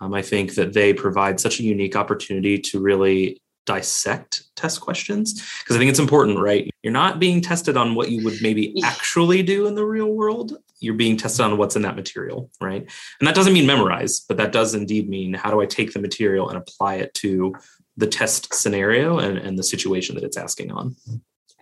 um, 0.00 0.14
i 0.14 0.22
think 0.22 0.54
that 0.54 0.74
they 0.74 0.92
provide 0.92 1.40
such 1.40 1.58
a 1.58 1.64
unique 1.64 1.96
opportunity 1.96 2.58
to 2.58 2.80
really 2.80 3.40
dissect 3.68 4.44
test 4.56 4.80
questions 4.80 5.34
because 5.62 5.76
I 5.76 5.78
think 5.78 5.90
it's 5.90 5.98
important, 5.98 6.38
right? 6.38 6.70
You're 6.82 6.92
not 6.92 7.20
being 7.20 7.42
tested 7.42 7.76
on 7.76 7.94
what 7.94 8.10
you 8.10 8.24
would 8.24 8.40
maybe 8.40 8.74
actually 8.82 9.42
do 9.42 9.66
in 9.66 9.74
the 9.74 9.84
real 9.84 10.10
world. 10.10 10.56
You're 10.80 10.94
being 10.94 11.16
tested 11.16 11.44
on 11.44 11.56
what's 11.58 11.76
in 11.76 11.82
that 11.82 11.96
material, 11.96 12.50
right? 12.60 12.88
And 13.20 13.26
that 13.26 13.34
doesn't 13.34 13.52
mean 13.52 13.66
memorize, 13.66 14.20
but 14.20 14.36
that 14.36 14.52
does 14.52 14.74
indeed 14.74 15.08
mean 15.08 15.34
how 15.34 15.50
do 15.50 15.60
I 15.60 15.66
take 15.66 15.92
the 15.92 16.00
material 16.00 16.48
and 16.48 16.58
apply 16.58 16.96
it 16.96 17.14
to 17.14 17.54
the 17.96 18.06
test 18.06 18.54
scenario 18.54 19.18
and, 19.18 19.38
and 19.38 19.58
the 19.58 19.64
situation 19.64 20.14
that 20.14 20.24
it's 20.24 20.36
asking 20.36 20.70
on. 20.70 20.96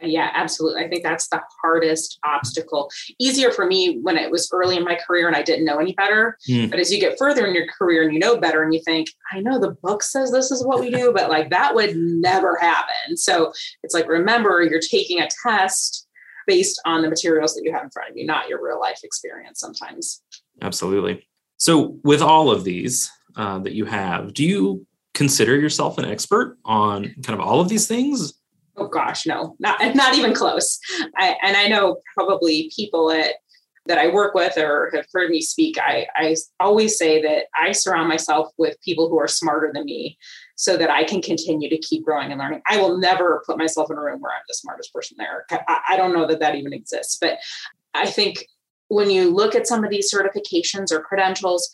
Yeah, 0.03 0.31
absolutely. 0.35 0.85
I 0.85 0.89
think 0.89 1.03
that's 1.03 1.29
the 1.29 1.41
hardest 1.63 2.19
obstacle. 2.25 2.91
Easier 3.19 3.51
for 3.51 3.65
me 3.65 3.99
when 4.03 4.19
it 4.19 4.31
was 4.31 4.51
early 4.53 4.77
in 4.77 4.85
my 4.85 4.95
career 4.95 5.27
and 5.27 5.35
I 5.35 5.43
didn't 5.43 5.65
know 5.65 5.79
any 5.79 5.95
better. 5.95 6.37
Mm. 6.49 6.71
But 6.71 6.81
as 6.81 6.93
you 6.93 7.01
get 7.01 7.19
further 7.19 7.47
in 7.47 7.55
your 7.55 7.67
career 7.67 8.03
and 8.03 8.13
you 8.13 8.19
know 8.19 8.37
better 8.37 8.63
and 8.63 8.75
you 8.75 8.83
think, 8.85 9.09
I 9.33 9.41
know 9.41 9.59
the 9.59 9.71
book 9.83 10.03
says 10.03 10.31
this 10.31 10.51
is 10.51 10.65
what 10.65 10.81
we 10.81 10.91
do, 10.91 11.13
but 11.15 11.31
like 11.31 11.49
that 11.51 11.75
would 11.75 11.97
never 11.97 12.59
happen. 12.61 13.17
So 13.17 13.53
it's 13.83 13.95
like, 13.95 14.07
remember, 14.07 14.63
you're 14.63 14.81
taking 14.81 15.21
a 15.21 15.29
test 15.43 16.06
based 16.47 16.81
on 16.85 17.03
the 17.03 17.09
materials 17.09 17.55
that 17.55 17.62
you 17.65 17.73
have 17.73 17.85
in 17.85 17.91
front 17.91 18.11
of 18.11 18.17
you, 18.17 18.26
not 18.26 18.49
your 18.49 18.62
real 18.62 18.81
life 18.81 19.00
experience 19.03 19.61
sometimes. 19.61 20.23
Absolutely. 20.62 21.26
So, 21.59 21.99
with 22.05 22.23
all 22.23 22.50
of 22.50 22.65
these 22.65 23.11
uh, 23.37 23.59
that 23.61 23.73
you 23.73 23.85
have, 23.87 24.35
do 24.35 24.45
you 24.45 24.87
consider 25.15 25.59
yourself 25.59 25.99
an 25.99 26.05
expert 26.05 26.59
on 26.65 27.15
kind 27.23 27.38
of 27.38 27.41
all 27.41 27.61
of 27.61 27.69
these 27.69 27.87
things? 27.87 28.35
Oh 28.76 28.88
gosh, 28.88 29.26
no, 29.26 29.57
not 29.59 29.81
not 29.95 30.15
even 30.15 30.35
close. 30.35 30.79
I, 31.17 31.37
and 31.43 31.57
I 31.57 31.69
know 31.69 31.99
probably 32.15 32.71
people 32.75 33.11
at 33.11 33.35
that 33.87 33.99
I 33.99 34.09
work 34.09 34.35
with 34.35 34.59
or 34.59 34.91
have 34.95 35.07
heard 35.12 35.31
me 35.31 35.41
speak. 35.41 35.79
I, 35.79 36.07
I 36.17 36.37
always 36.61 36.99
say 36.99 37.23
that 37.23 37.45
I 37.57 37.73
surround 37.73 38.09
myself 38.09 38.49
with 38.59 38.76
people 38.85 39.09
who 39.09 39.19
are 39.19 39.29
smarter 39.29 39.71
than 39.73 39.85
me 39.85 40.19
so 40.57 40.77
that 40.77 40.91
I 40.91 41.05
can 41.05 41.23
continue 41.23 41.69
to 41.69 41.79
keep 41.79 42.05
growing 42.05 42.33
and 42.33 42.41
learning. 42.41 42.63
I 42.67 42.79
will 42.79 42.99
never 42.99 43.43
put 43.47 43.59
myself 43.59 43.91
in 43.91 43.99
a 43.99 44.01
room 44.01 44.21
where 44.21 44.33
I'm 44.33 44.43
the 44.49 44.55
smartest 44.55 44.93
person 44.93 45.17
there. 45.19 45.45
I, 45.51 45.81
I 45.91 45.97
don't 45.97 46.15
know 46.15 46.27
that 46.27 46.41
that 46.41 46.55
even 46.57 46.73
exists, 46.73 47.19
but 47.21 47.39
I 47.95 48.07
think 48.07 48.47
when 48.89 49.11
you 49.11 49.33
look 49.33 49.55
at 49.55 49.67
some 49.67 49.85
of 49.85 49.91
these 49.91 50.13
certifications 50.13 50.91
or 50.91 51.01
credentials, 51.01 51.71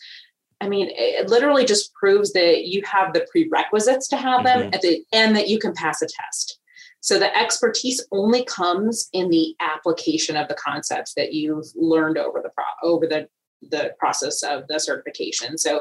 I 0.59 0.67
mean, 0.67 0.89
it 0.91 1.29
literally 1.29 1.65
just 1.65 1.93
proves 1.93 2.33
that 2.33 2.65
you 2.65 2.81
have 2.85 3.13
the 3.13 3.25
prerequisites 3.31 4.07
to 4.09 4.17
have 4.17 4.43
them 4.43 4.59
mm-hmm. 4.59 4.73
at 4.73 4.81
the 4.81 5.03
and 5.11 5.35
that 5.35 5.47
you 5.47 5.59
can 5.59 5.73
pass 5.73 6.01
a 6.01 6.07
test. 6.07 6.59
So 7.01 7.19
the 7.19 7.37
expertise 7.37 8.05
only 8.13 8.45
comes 8.45 9.09
in 9.11 9.29
the 9.29 9.55
application 9.59 10.37
of 10.37 10.47
the 10.47 10.53
concepts 10.55 11.13
that 11.15 11.33
you've 11.33 11.65
learned 11.75 12.17
over 12.17 12.41
the 12.41 12.49
pro- 12.49 12.89
over 12.89 13.07
the 13.07 13.27
the 13.69 13.93
process 13.99 14.41
of 14.43 14.67
the 14.67 14.79
certification. 14.79 15.57
So 15.57 15.79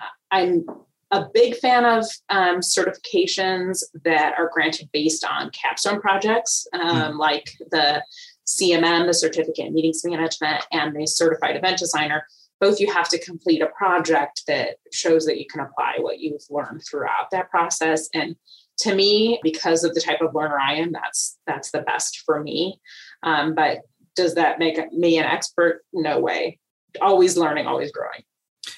uh, 0.00 0.06
I'm 0.30 0.64
a 1.10 1.26
big 1.32 1.56
fan 1.56 1.84
of 1.84 2.04
um, 2.28 2.58
certifications 2.58 3.82
that 4.04 4.34
are 4.36 4.50
granted 4.52 4.90
based 4.92 5.24
on 5.24 5.50
capstone 5.50 6.00
projects, 6.00 6.66
um, 6.72 6.80
mm 6.82 7.18
like 7.18 7.50
the 7.70 8.02
CMM, 8.46 9.06
the 9.06 9.12
Certificate 9.12 9.66
in 9.66 9.74
Meetings 9.74 10.04
Management, 10.04 10.64
and 10.72 10.94
the 10.94 11.06
Certified 11.06 11.56
Event 11.56 11.78
Designer. 11.78 12.24
Both 12.60 12.80
you 12.80 12.92
have 12.92 13.08
to 13.10 13.18
complete 13.18 13.60
a 13.60 13.66
project 13.66 14.42
that 14.46 14.76
shows 14.92 15.26
that 15.26 15.38
you 15.38 15.46
can 15.46 15.60
apply 15.60 15.96
what 15.98 16.20
you've 16.20 16.44
learned 16.48 16.82
throughout 16.88 17.30
that 17.32 17.50
process. 17.50 18.08
And 18.14 18.36
to 18.78 18.94
me 18.94 19.40
because 19.42 19.84
of 19.84 19.94
the 19.94 20.00
type 20.00 20.20
of 20.20 20.34
learner 20.34 20.56
i 20.56 20.74
am 20.74 20.92
that's 20.92 21.36
that's 21.46 21.72
the 21.72 21.82
best 21.82 22.22
for 22.24 22.42
me. 22.42 22.80
Um, 23.22 23.54
but 23.54 23.80
does 24.14 24.34
that 24.34 24.58
make 24.58 24.78
me 24.92 25.18
an 25.18 25.24
expert? 25.24 25.82
No 25.92 26.20
way. 26.20 26.58
Always 27.00 27.36
learning 27.36 27.66
always 27.66 27.92
growing 27.92 28.22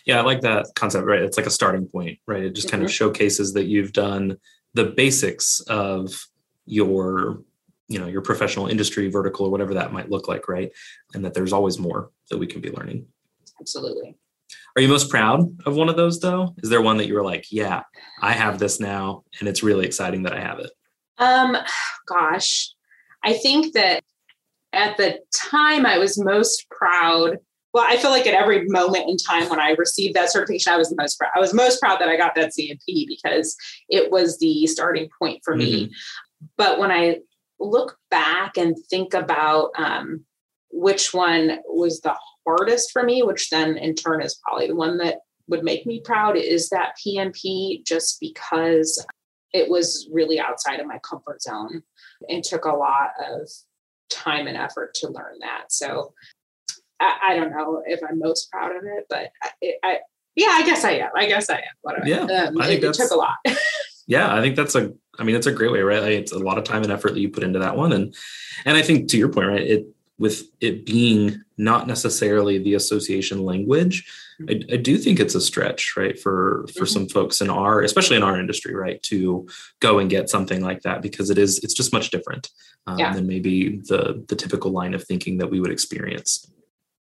yeah 0.06 0.18
i 0.18 0.22
like 0.22 0.40
that 0.40 0.66
concept 0.74 1.06
right 1.06 1.22
it's 1.22 1.36
like 1.36 1.46
a 1.46 1.50
starting 1.50 1.86
point 1.86 2.18
right 2.26 2.44
it 2.44 2.54
just 2.54 2.66
mm-hmm. 2.66 2.72
kind 2.72 2.82
of 2.82 2.88
mm-hmm. 2.88 2.94
showcases 2.94 3.52
that 3.52 3.64
you've 3.64 3.92
done 3.92 4.36
the 4.74 4.84
basics 4.84 5.60
of 5.68 6.26
your 6.66 7.42
you 7.88 7.98
know 7.98 8.06
your 8.06 8.22
professional 8.22 8.66
industry 8.66 9.08
vertical 9.08 9.46
or 9.46 9.50
whatever 9.50 9.74
that 9.74 9.92
might 9.92 10.10
look 10.10 10.28
like 10.28 10.48
right 10.48 10.70
and 11.14 11.24
that 11.24 11.34
there's 11.34 11.52
always 11.52 11.78
more 11.78 12.10
that 12.30 12.38
we 12.38 12.46
can 12.46 12.60
be 12.60 12.70
learning 12.70 13.06
absolutely 13.60 14.16
are 14.76 14.82
you 14.82 14.88
most 14.88 15.10
proud 15.10 15.58
of 15.66 15.74
one 15.74 15.88
of 15.88 15.96
those 15.96 16.20
though? 16.20 16.54
Is 16.62 16.70
there 16.70 16.80
one 16.80 16.96
that 16.98 17.06
you 17.06 17.14
were 17.14 17.24
like, 17.24 17.46
yeah, 17.50 17.82
I 18.20 18.32
have 18.32 18.58
this 18.58 18.78
now 18.78 19.24
and 19.38 19.48
it's 19.48 19.62
really 19.62 19.84
exciting 19.84 20.22
that 20.22 20.32
I 20.32 20.40
have 20.40 20.60
it? 20.60 20.70
Um, 21.18 21.56
gosh, 22.06 22.72
I 23.24 23.34
think 23.34 23.74
that 23.74 24.02
at 24.72 24.96
the 24.96 25.20
time 25.34 25.84
I 25.86 25.98
was 25.98 26.18
most 26.18 26.66
proud. 26.70 27.38
Well, 27.72 27.84
I 27.86 27.96
feel 27.98 28.10
like 28.10 28.26
at 28.26 28.34
every 28.34 28.66
moment 28.66 29.08
in 29.08 29.16
time 29.16 29.48
when 29.48 29.60
I 29.60 29.70
received 29.72 30.14
that 30.14 30.30
certification, 30.30 30.72
I 30.72 30.76
was 30.76 30.90
the 30.90 30.96
most 30.96 31.18
proud. 31.18 31.30
I 31.36 31.40
was 31.40 31.54
most 31.54 31.80
proud 31.80 32.00
that 32.00 32.08
I 32.08 32.16
got 32.16 32.34
that 32.34 32.52
CMP 32.58 33.06
because 33.06 33.56
it 33.88 34.10
was 34.10 34.38
the 34.38 34.66
starting 34.66 35.08
point 35.18 35.40
for 35.44 35.54
mm-hmm. 35.54 35.60
me. 35.60 35.92
But 36.56 36.78
when 36.78 36.90
I 36.90 37.18
look 37.60 37.96
back 38.10 38.56
and 38.56 38.76
think 38.88 39.14
about 39.14 39.70
um, 39.76 40.24
which 40.70 41.14
one 41.14 41.58
was 41.66 42.00
the 42.00 42.16
hardest 42.46 42.90
for 42.92 43.02
me, 43.02 43.22
which 43.22 43.50
then 43.50 43.76
in 43.76 43.94
turn 43.94 44.22
is 44.22 44.40
probably 44.42 44.66
the 44.66 44.74
one 44.74 44.98
that 44.98 45.18
would 45.48 45.62
make 45.62 45.86
me 45.86 46.00
proud, 46.00 46.36
is 46.36 46.70
that 46.70 46.94
PMP 47.04 47.84
just 47.84 48.18
because 48.20 49.04
it 49.52 49.68
was 49.68 50.08
really 50.12 50.40
outside 50.40 50.80
of 50.80 50.86
my 50.86 50.98
comfort 51.08 51.42
zone 51.42 51.82
and 52.28 52.42
took 52.42 52.64
a 52.64 52.72
lot 52.72 53.10
of 53.28 53.48
time 54.10 54.46
and 54.46 54.56
effort 54.56 54.94
to 54.94 55.08
learn 55.08 55.38
that. 55.40 55.64
So 55.68 56.14
I, 57.00 57.18
I 57.22 57.36
don't 57.36 57.50
know 57.50 57.82
if 57.86 58.00
I'm 58.08 58.18
most 58.18 58.50
proud 58.50 58.76
of 58.76 58.84
it, 58.84 59.06
but 59.08 59.30
I, 59.42 59.72
I, 59.82 59.98
yeah, 60.36 60.50
I 60.50 60.64
guess 60.64 60.84
I 60.84 60.92
am. 60.92 61.10
I 61.16 61.26
guess 61.26 61.50
I 61.50 61.56
am. 61.56 61.62
Whatever. 61.82 62.06
Yeah, 62.06 62.22
um, 62.22 62.60
I 62.60 62.66
think 62.66 62.82
it, 62.82 62.88
it 62.88 62.94
took 62.94 63.10
a 63.10 63.16
lot. 63.16 63.36
yeah, 64.06 64.34
I 64.34 64.40
think 64.40 64.56
that's 64.56 64.74
a. 64.74 64.92
I 65.18 65.24
mean, 65.24 65.36
it's 65.36 65.46
a 65.46 65.52
great 65.52 65.72
way, 65.72 65.80
right? 65.80 66.02
Like, 66.02 66.12
it's 66.12 66.32
a 66.32 66.38
lot 66.38 66.58
of 66.58 66.64
time 66.64 66.82
and 66.82 66.92
effort 66.92 67.12
that 67.12 67.20
you 67.20 67.28
put 67.28 67.42
into 67.42 67.58
that 67.58 67.76
one, 67.76 67.92
and 67.92 68.14
and 68.64 68.76
I 68.76 68.82
think 68.82 69.08
to 69.10 69.18
your 69.18 69.28
point, 69.28 69.48
right? 69.48 69.62
It 69.62 69.86
with 70.20 70.42
it 70.60 70.84
being 70.84 71.42
not 71.56 71.86
necessarily 71.86 72.58
the 72.58 72.74
association 72.74 73.42
language 73.42 74.06
I, 74.48 74.62
I, 74.72 74.76
do 74.76 74.96
think 74.98 75.18
it's 75.18 75.34
a 75.34 75.40
stretch 75.40 75.94
right 75.96 76.18
for 76.18 76.66
for 76.68 76.84
mm-hmm. 76.84 76.84
some 76.84 77.08
folks 77.08 77.40
in 77.40 77.50
our 77.50 77.80
especially 77.80 78.16
in 78.16 78.22
our 78.22 78.38
industry 78.38 78.74
right 78.74 79.02
to 79.04 79.48
go 79.80 79.98
and 79.98 80.10
get 80.10 80.28
something 80.28 80.62
like 80.62 80.82
that 80.82 81.02
because 81.02 81.30
it 81.30 81.38
is 81.38 81.58
it's 81.64 81.74
just 81.74 81.92
much 81.92 82.10
different 82.10 82.50
um, 82.86 82.98
yeah. 82.98 83.12
than 83.12 83.26
maybe 83.26 83.80
the 83.88 84.24
the 84.28 84.36
typical 84.36 84.70
line 84.70 84.94
of 84.94 85.02
thinking 85.04 85.38
that 85.38 85.50
we 85.50 85.58
would 85.58 85.72
experience 85.72 86.50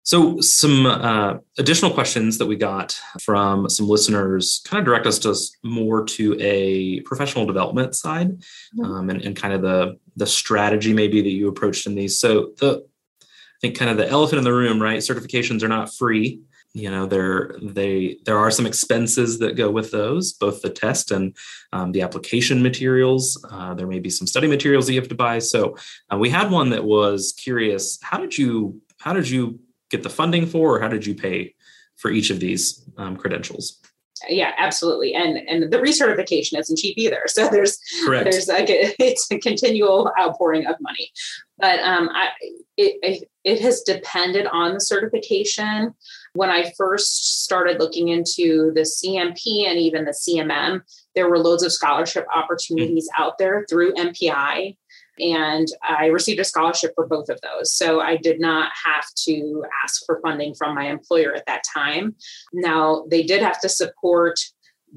so 0.08 0.40
some 0.40 0.86
uh, 0.86 1.34
additional 1.58 1.92
questions 1.92 2.38
that 2.38 2.46
we 2.46 2.56
got 2.56 2.98
from 3.20 3.70
some 3.70 3.90
listeners 3.90 4.62
kind 4.64 4.80
of 4.80 4.86
direct 4.86 5.06
us 5.06 5.20
to 5.20 5.36
more 5.68 6.06
to 6.06 6.38
a 6.40 7.02
professional 7.02 7.46
development 7.46 7.94
side 7.94 8.40
mm-hmm. 8.40 8.86
um, 8.86 9.10
and, 9.10 9.22
and 9.22 9.36
kind 9.36 9.54
of 9.54 9.62
the 9.62 10.00
the 10.16 10.26
strategy 10.26 10.94
maybe 10.94 11.22
that 11.22 11.30
you 11.30 11.50
approached 11.50 11.86
in 11.88 11.96
these 11.96 12.18
so 12.18 12.54
the 12.60 12.86
I 13.22 13.60
think 13.60 13.78
kind 13.78 13.92
of 13.92 13.98
the 13.98 14.08
elephant 14.08 14.38
in 14.38 14.44
the 14.44 14.54
room, 14.54 14.80
right? 14.80 15.00
Certifications 15.00 15.64
are 15.64 15.68
not 15.68 15.92
free. 15.92 16.42
You 16.74 16.92
know, 16.92 17.08
there 17.08 17.56
they 17.62 18.20
there 18.26 18.38
are 18.38 18.52
some 18.52 18.68
expenses 18.68 19.40
that 19.40 19.58
go 19.58 19.72
with 19.72 19.90
those, 19.92 20.32
both 20.32 20.62
the 20.62 20.70
test 20.70 21.10
and 21.10 21.36
um, 21.74 21.92
the 21.92 22.04
application 22.04 22.62
materials. 22.62 23.44
Uh, 23.50 23.74
there 23.74 23.88
may 23.88 24.00
be 24.00 24.12
some 24.12 24.28
study 24.28 24.48
materials 24.48 24.86
that 24.86 24.94
you 24.94 25.00
have 25.00 25.10
to 25.10 25.16
buy. 25.16 25.40
So 25.40 25.76
uh, 26.14 26.18
we 26.18 26.30
had 26.30 26.52
one 26.52 26.70
that 26.70 26.86
was 26.86 27.34
curious. 27.38 27.98
How 28.04 28.20
did 28.20 28.38
you 28.38 28.80
how 29.00 29.14
did 29.14 29.28
you 29.28 29.60
get 29.90 30.04
the 30.04 30.10
funding 30.10 30.46
for, 30.46 30.78
or 30.78 30.80
how 30.80 30.88
did 30.88 31.06
you 31.06 31.16
pay 31.16 31.56
for 31.96 32.12
each 32.12 32.30
of 32.30 32.40
these 32.40 32.84
um, 32.98 33.18
credentials? 33.18 33.82
yeah 34.30 34.52
absolutely 34.58 35.14
and 35.14 35.38
and 35.48 35.72
the 35.72 35.78
recertification 35.78 36.58
isn't 36.58 36.78
cheap 36.78 36.98
either 36.98 37.22
so 37.28 37.48
there's 37.50 37.78
Correct. 38.06 38.30
there's 38.30 38.48
like 38.48 38.70
a, 38.70 38.94
it's 39.00 39.30
a 39.32 39.40
continual 39.40 40.12
outpouring 40.20 40.66
of 40.66 40.76
money 40.80 41.12
but 41.58 41.80
um 41.80 42.10
i 42.14 42.30
it, 42.78 43.28
it 43.44 43.60
has 43.62 43.82
depended 43.82 44.46
on 44.48 44.74
the 44.74 44.82
certification 44.82 45.94
when 46.34 46.50
i 46.50 46.72
first 46.78 47.44
started 47.44 47.80
looking 47.80 48.10
into 48.10 48.72
the 48.74 48.82
cmp 48.82 49.68
and 49.68 49.80
even 49.80 50.06
the 50.06 50.12
cmm 50.12 50.82
there 51.16 51.30
were 51.30 51.40
loads 51.40 51.64
of 51.64 51.72
scholarship 51.72 52.26
opportunities 52.34 53.10
mm-hmm. 53.10 53.24
out 53.24 53.38
there 53.38 53.66
through 53.70 53.94
mpi 53.94 54.76
and 55.20 55.68
I 55.84 56.08
received 56.08 56.40
a 56.40 56.44
scholarship 56.44 56.94
for 56.96 57.08
both 57.08 57.30
of 57.30 57.40
those. 57.42 57.74
So 57.74 58.00
I 58.02 58.18
did 58.18 58.40
not 58.40 58.72
have 58.86 59.06
to 59.26 59.64
ask 59.84 60.06
for 60.06 60.20
funding 60.22 60.54
from 60.54 60.76
my 60.76 60.88
employer 60.88 61.34
at 61.34 61.46
that 61.48 61.64
time. 61.74 62.16
Now, 62.54 63.06
they 63.10 63.24
did 63.24 63.42
have 63.42 63.60
to 63.62 63.70
support 63.70 64.40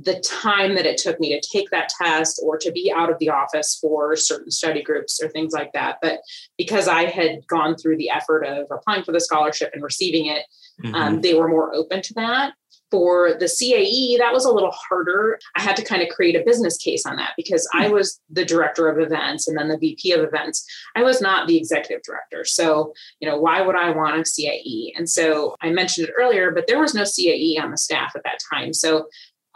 the 0.02 0.20
time 0.20 0.76
that 0.76 0.87
it 0.87 0.96
took 0.96 1.18
me 1.18 1.38
to 1.38 1.48
take 1.52 1.68
that 1.70 1.90
test 2.00 2.40
or 2.44 2.56
to 2.56 2.70
be 2.70 2.92
out 2.94 3.11
of 3.11 3.18
the 3.18 3.28
office 3.28 3.76
for 3.80 4.14
certain 4.14 4.50
study 4.50 4.83
groups 4.83 5.20
or 5.22 5.28
things 5.28 5.52
like 5.52 5.72
that. 5.72 5.98
But 6.00 6.20
because 6.56 6.87
I 6.87 7.06
had 7.06 7.46
gone 7.48 7.76
through 7.76 7.96
the 7.96 8.11
effort 8.11 8.44
of 8.44 8.66
applying 8.70 9.02
for 9.02 9.12
the 9.12 9.20
scholarship 9.20 9.70
and 9.72 9.83
receiving 9.83 10.26
it, 10.26 10.44
mm-hmm. 10.83 10.94
um, 10.94 11.20
they 11.20 11.35
were 11.35 11.48
more 11.48 11.74
open 11.74 12.02
to 12.02 12.14
that 12.14 12.52
for 12.90 13.35
the 13.35 13.46
CAE, 13.46 14.18
that 14.18 14.33
was 14.33 14.44
a 14.44 14.53
little 14.53 14.72
harder. 14.72 15.38
I 15.57 15.62
had 15.62 15.76
to 15.76 15.85
kind 15.85 16.03
of 16.03 16.09
create 16.09 16.37
a 16.37 16.44
business 16.44 16.76
case 16.76 17.07
on 17.07 17.16
that 17.16 17.33
because 17.37 17.68
I 17.72 17.87
hmm. 17.87 17.94
was 17.94 18.20
the 18.29 18.44
director 18.44 18.88
of 18.88 18.98
events 18.98 19.46
and 19.46 19.57
then 19.57 19.68
the 19.68 19.79
VP 19.79 20.12
of 20.12 20.24
events. 20.24 20.64
I 20.96 21.03
was 21.03 21.20
not 21.20 21.46
the 21.46 21.57
executive 21.57 22.03
director. 22.03 22.44
So, 22.44 22.92
you 23.20 23.29
know, 23.29 23.38
why 23.38 23.61
would 23.61 23.76
I 23.76 23.90
want 23.90 24.16
a 24.16 24.22
CAE? 24.22 24.92
And 24.96 25.09
so 25.09 25.57
I 25.61 25.70
mentioned 25.70 26.09
it 26.09 26.14
earlier, 26.18 26.50
but 26.50 26.66
there 26.66 26.81
was 26.81 26.94
no 26.94 27.03
CAE 27.03 27.62
on 27.62 27.70
the 27.70 27.79
staff 27.79 28.12
at 28.16 28.24
that 28.24 28.38
time. 28.53 28.72
So 28.72 29.07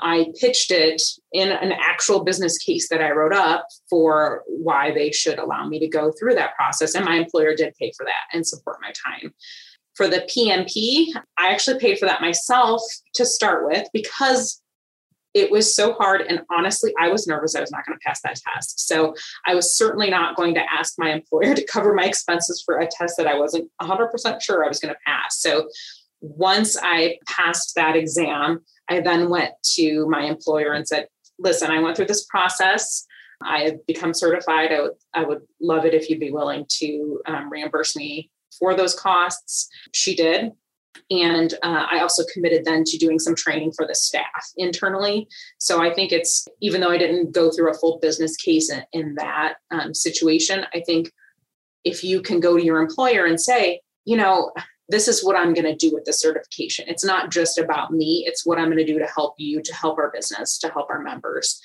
I 0.00 0.26
pitched 0.40 0.70
it 0.70 1.02
in 1.32 1.50
an 1.50 1.72
actual 1.72 2.24
business 2.24 2.58
case 2.58 2.88
that 2.88 3.00
I 3.00 3.12
wrote 3.12 3.32
up 3.32 3.66
for 3.88 4.42
why 4.46 4.92
they 4.92 5.12
should 5.12 5.38
allow 5.38 5.66
me 5.66 5.78
to 5.78 5.88
go 5.88 6.12
through 6.12 6.34
that 6.34 6.56
process. 6.56 6.94
And 6.94 7.04
my 7.04 7.14
employer 7.14 7.54
did 7.54 7.74
pay 7.78 7.92
for 7.96 8.04
that 8.04 8.36
and 8.36 8.46
support 8.46 8.78
my 8.82 8.92
time. 8.92 9.32
For 9.94 10.08
the 10.08 10.26
PMP, 10.28 11.06
I 11.38 11.48
actually 11.48 11.78
paid 11.78 11.98
for 11.98 12.06
that 12.06 12.20
myself 12.20 12.82
to 13.14 13.24
start 13.24 13.66
with 13.66 13.88
because 13.92 14.60
it 15.34 15.50
was 15.50 15.74
so 15.74 15.92
hard. 15.94 16.22
And 16.22 16.42
honestly, 16.50 16.94
I 16.98 17.08
was 17.08 17.26
nervous 17.26 17.56
I 17.56 17.60
was 17.60 17.72
not 17.72 17.84
going 17.84 17.98
to 17.98 18.04
pass 18.04 18.20
that 18.22 18.36
test. 18.36 18.86
So 18.86 19.14
I 19.44 19.54
was 19.54 19.76
certainly 19.76 20.08
not 20.08 20.36
going 20.36 20.54
to 20.54 20.62
ask 20.72 20.94
my 20.96 21.12
employer 21.12 21.54
to 21.54 21.64
cover 21.64 21.92
my 21.92 22.04
expenses 22.04 22.62
for 22.64 22.78
a 22.78 22.86
test 22.86 23.16
that 23.18 23.26
I 23.26 23.36
wasn't 23.36 23.70
100% 23.82 24.42
sure 24.42 24.64
I 24.64 24.68
was 24.68 24.78
going 24.78 24.94
to 24.94 25.00
pass. 25.04 25.40
So 25.40 25.68
once 26.20 26.76
I 26.80 27.18
passed 27.26 27.74
that 27.74 27.96
exam, 27.96 28.60
I 28.88 29.00
then 29.00 29.28
went 29.28 29.52
to 29.74 30.06
my 30.08 30.22
employer 30.22 30.72
and 30.72 30.86
said, 30.86 31.08
listen, 31.38 31.70
I 31.70 31.80
went 31.80 31.96
through 31.96 32.06
this 32.06 32.24
process. 32.26 33.04
I 33.42 33.60
have 33.62 33.86
become 33.86 34.14
certified. 34.14 34.72
I 34.72 34.80
would, 34.82 34.92
I 35.12 35.24
would 35.24 35.42
love 35.60 35.84
it 35.84 35.94
if 35.94 36.08
you'd 36.08 36.20
be 36.20 36.30
willing 36.30 36.64
to 36.78 37.20
um, 37.26 37.50
reimburse 37.50 37.96
me 37.96 38.30
for 38.58 38.74
those 38.74 38.94
costs. 38.94 39.68
She 39.92 40.14
did. 40.14 40.52
And 41.10 41.52
uh, 41.62 41.86
I 41.90 42.00
also 42.00 42.22
committed 42.32 42.64
then 42.64 42.84
to 42.84 42.96
doing 42.96 43.18
some 43.18 43.34
training 43.34 43.72
for 43.72 43.86
the 43.86 43.94
staff 43.94 44.44
internally. 44.56 45.28
So 45.58 45.82
I 45.82 45.92
think 45.92 46.12
it's, 46.12 46.46
even 46.60 46.80
though 46.80 46.90
I 46.90 46.98
didn't 46.98 47.32
go 47.32 47.50
through 47.50 47.70
a 47.70 47.74
full 47.74 47.98
business 48.00 48.36
case 48.36 48.70
in, 48.70 48.82
in 48.92 49.14
that 49.16 49.56
um, 49.70 49.92
situation, 49.92 50.64
I 50.72 50.80
think 50.80 51.10
if 51.84 52.02
you 52.02 52.22
can 52.22 52.40
go 52.40 52.56
to 52.56 52.64
your 52.64 52.80
employer 52.80 53.26
and 53.26 53.38
say, 53.38 53.80
you 54.04 54.16
know, 54.16 54.52
this 54.88 55.08
is 55.08 55.24
what 55.24 55.36
I'm 55.36 55.52
going 55.52 55.64
to 55.64 55.74
do 55.74 55.92
with 55.92 56.04
the 56.04 56.12
certification. 56.12 56.86
It's 56.88 57.04
not 57.04 57.30
just 57.30 57.58
about 57.58 57.90
me, 57.90 58.24
it's 58.26 58.46
what 58.46 58.58
I'm 58.58 58.66
going 58.66 58.78
to 58.78 58.84
do 58.84 58.98
to 58.98 59.06
help 59.06 59.34
you, 59.38 59.62
to 59.62 59.74
help 59.74 59.98
our 59.98 60.10
business, 60.10 60.58
to 60.58 60.68
help 60.68 60.88
our 60.90 61.02
members. 61.02 61.60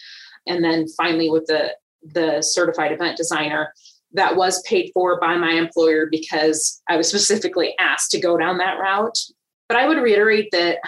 And 0.47 0.63
then 0.63 0.87
finally, 0.97 1.29
with 1.29 1.45
the, 1.45 1.75
the 2.03 2.41
certified 2.41 2.91
event 2.91 3.17
designer, 3.17 3.73
that 4.13 4.35
was 4.35 4.61
paid 4.63 4.91
for 4.93 5.19
by 5.19 5.37
my 5.37 5.51
employer 5.51 6.07
because 6.09 6.81
I 6.89 6.97
was 6.97 7.07
specifically 7.07 7.75
asked 7.79 8.11
to 8.11 8.19
go 8.19 8.37
down 8.37 8.57
that 8.57 8.79
route. 8.79 9.17
But 9.67 9.77
I 9.77 9.87
would 9.87 9.99
reiterate 9.99 10.49
that 10.51 10.79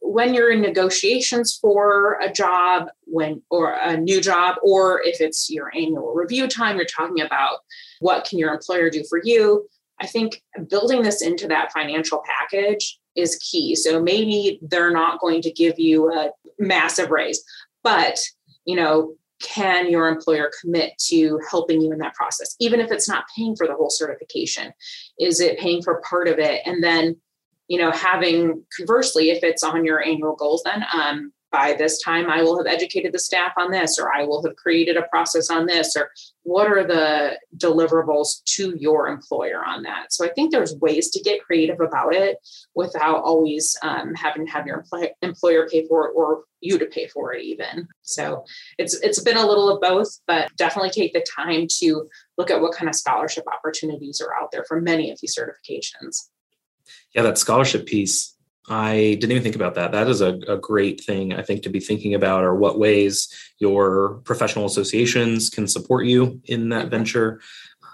when 0.00 0.32
you're 0.32 0.52
in 0.52 0.60
negotiations 0.60 1.58
for 1.60 2.18
a 2.22 2.32
job 2.32 2.88
when 3.04 3.42
or 3.50 3.72
a 3.72 3.96
new 3.96 4.20
job 4.20 4.56
or 4.62 5.02
if 5.02 5.20
it's 5.20 5.50
your 5.50 5.70
annual 5.74 6.14
review 6.14 6.46
time 6.46 6.76
you're 6.76 6.86
talking 6.86 7.20
about 7.20 7.58
what 7.98 8.24
can 8.24 8.38
your 8.38 8.54
employer 8.54 8.88
do 8.88 9.04
for 9.10 9.20
you 9.22 9.68
I 10.00 10.06
think 10.06 10.42
building 10.68 11.02
this 11.02 11.22
into 11.22 11.48
that 11.48 11.72
financial 11.72 12.22
package 12.26 12.98
is 13.14 13.36
key. 13.36 13.74
So 13.74 14.02
maybe 14.02 14.58
they're 14.62 14.92
not 14.92 15.20
going 15.20 15.40
to 15.42 15.50
give 15.50 15.78
you 15.78 16.12
a 16.12 16.30
massive 16.58 17.10
raise, 17.10 17.42
but 17.82 18.18
you 18.64 18.76
know, 18.76 19.14
can 19.42 19.90
your 19.90 20.08
employer 20.08 20.50
commit 20.60 20.92
to 21.08 21.38
helping 21.50 21.80
you 21.80 21.92
in 21.92 21.98
that 21.98 22.14
process, 22.14 22.56
even 22.60 22.80
if 22.80 22.90
it's 22.90 23.08
not 23.08 23.24
paying 23.36 23.54
for 23.56 23.66
the 23.66 23.74
whole 23.74 23.90
certification? 23.90 24.72
Is 25.18 25.40
it 25.40 25.58
paying 25.58 25.82
for 25.82 26.02
part 26.08 26.28
of 26.28 26.38
it? 26.38 26.62
And 26.64 26.82
then, 26.82 27.16
you 27.68 27.78
know, 27.78 27.90
having 27.90 28.64
conversely, 28.76 29.30
if 29.30 29.42
it's 29.42 29.62
on 29.62 29.84
your 29.84 30.02
annual 30.02 30.36
goals, 30.36 30.62
then 30.64 30.84
um, 30.94 31.32
by 31.50 31.74
this 31.74 32.00
time 32.02 32.28
I 32.28 32.42
will 32.42 32.58
have 32.58 32.66
educated 32.66 33.12
the 33.12 33.18
staff 33.18 33.52
on 33.56 33.70
this, 33.70 33.98
or 33.98 34.12
I 34.12 34.24
will 34.24 34.42
have 34.44 34.56
created 34.56 34.96
a 34.96 35.02
process 35.02 35.50
on 35.50 35.66
this, 35.66 35.96
or 35.96 36.10
what 36.42 36.66
are 36.66 36.86
the 36.86 37.38
deliverables 37.56 38.42
to 38.44 38.74
your 38.78 39.08
employer 39.08 39.64
on 39.64 39.82
that? 39.82 40.12
So 40.12 40.24
I 40.24 40.28
think 40.28 40.50
there's 40.52 40.74
ways 40.76 41.10
to 41.10 41.22
get 41.22 41.42
creative 41.42 41.80
about 41.80 42.14
it 42.14 42.38
without 42.74 43.22
always 43.22 43.76
um, 43.82 44.14
having 44.14 44.46
to 44.46 44.52
have 44.52 44.66
your 44.66 44.84
employer 45.22 45.68
pay 45.68 45.86
for 45.86 46.08
it 46.08 46.12
or 46.14 46.44
you 46.60 46.78
to 46.78 46.86
pay 46.86 47.06
for 47.08 47.32
it 47.32 47.42
even. 47.42 47.88
So 48.02 48.44
it's 48.78 48.94
it's 49.00 49.22
been 49.22 49.36
a 49.36 49.46
little 49.46 49.68
of 49.68 49.80
both, 49.80 50.08
but 50.26 50.54
definitely 50.56 50.90
take 50.90 51.12
the 51.12 51.24
time 51.36 51.66
to 51.78 52.08
look 52.38 52.50
at 52.50 52.60
what 52.60 52.74
kind 52.74 52.88
of 52.88 52.94
scholarship 52.94 53.44
opportunities 53.52 54.20
are 54.20 54.34
out 54.40 54.50
there 54.52 54.64
for 54.66 54.80
many 54.80 55.10
of 55.10 55.18
these 55.20 55.36
certifications. 55.36 56.28
Yeah, 57.14 57.22
that 57.22 57.38
scholarship 57.38 57.86
piece 57.86 58.35
I 58.68 59.16
didn't 59.20 59.30
even 59.30 59.42
think 59.42 59.54
about 59.54 59.74
that. 59.76 59.92
That 59.92 60.08
is 60.08 60.20
a, 60.20 60.34
a, 60.48 60.56
great 60.56 61.00
thing, 61.00 61.32
I 61.32 61.42
think, 61.42 61.62
to 61.62 61.68
be 61.68 61.78
thinking 61.78 62.14
about, 62.14 62.42
or 62.42 62.54
what 62.56 62.78
ways 62.78 63.28
your 63.58 64.20
professional 64.24 64.66
associations 64.66 65.48
can 65.48 65.68
support 65.68 66.06
you 66.06 66.40
in 66.46 66.70
that 66.70 66.82
mm-hmm. 66.82 66.90
venture. 66.90 67.40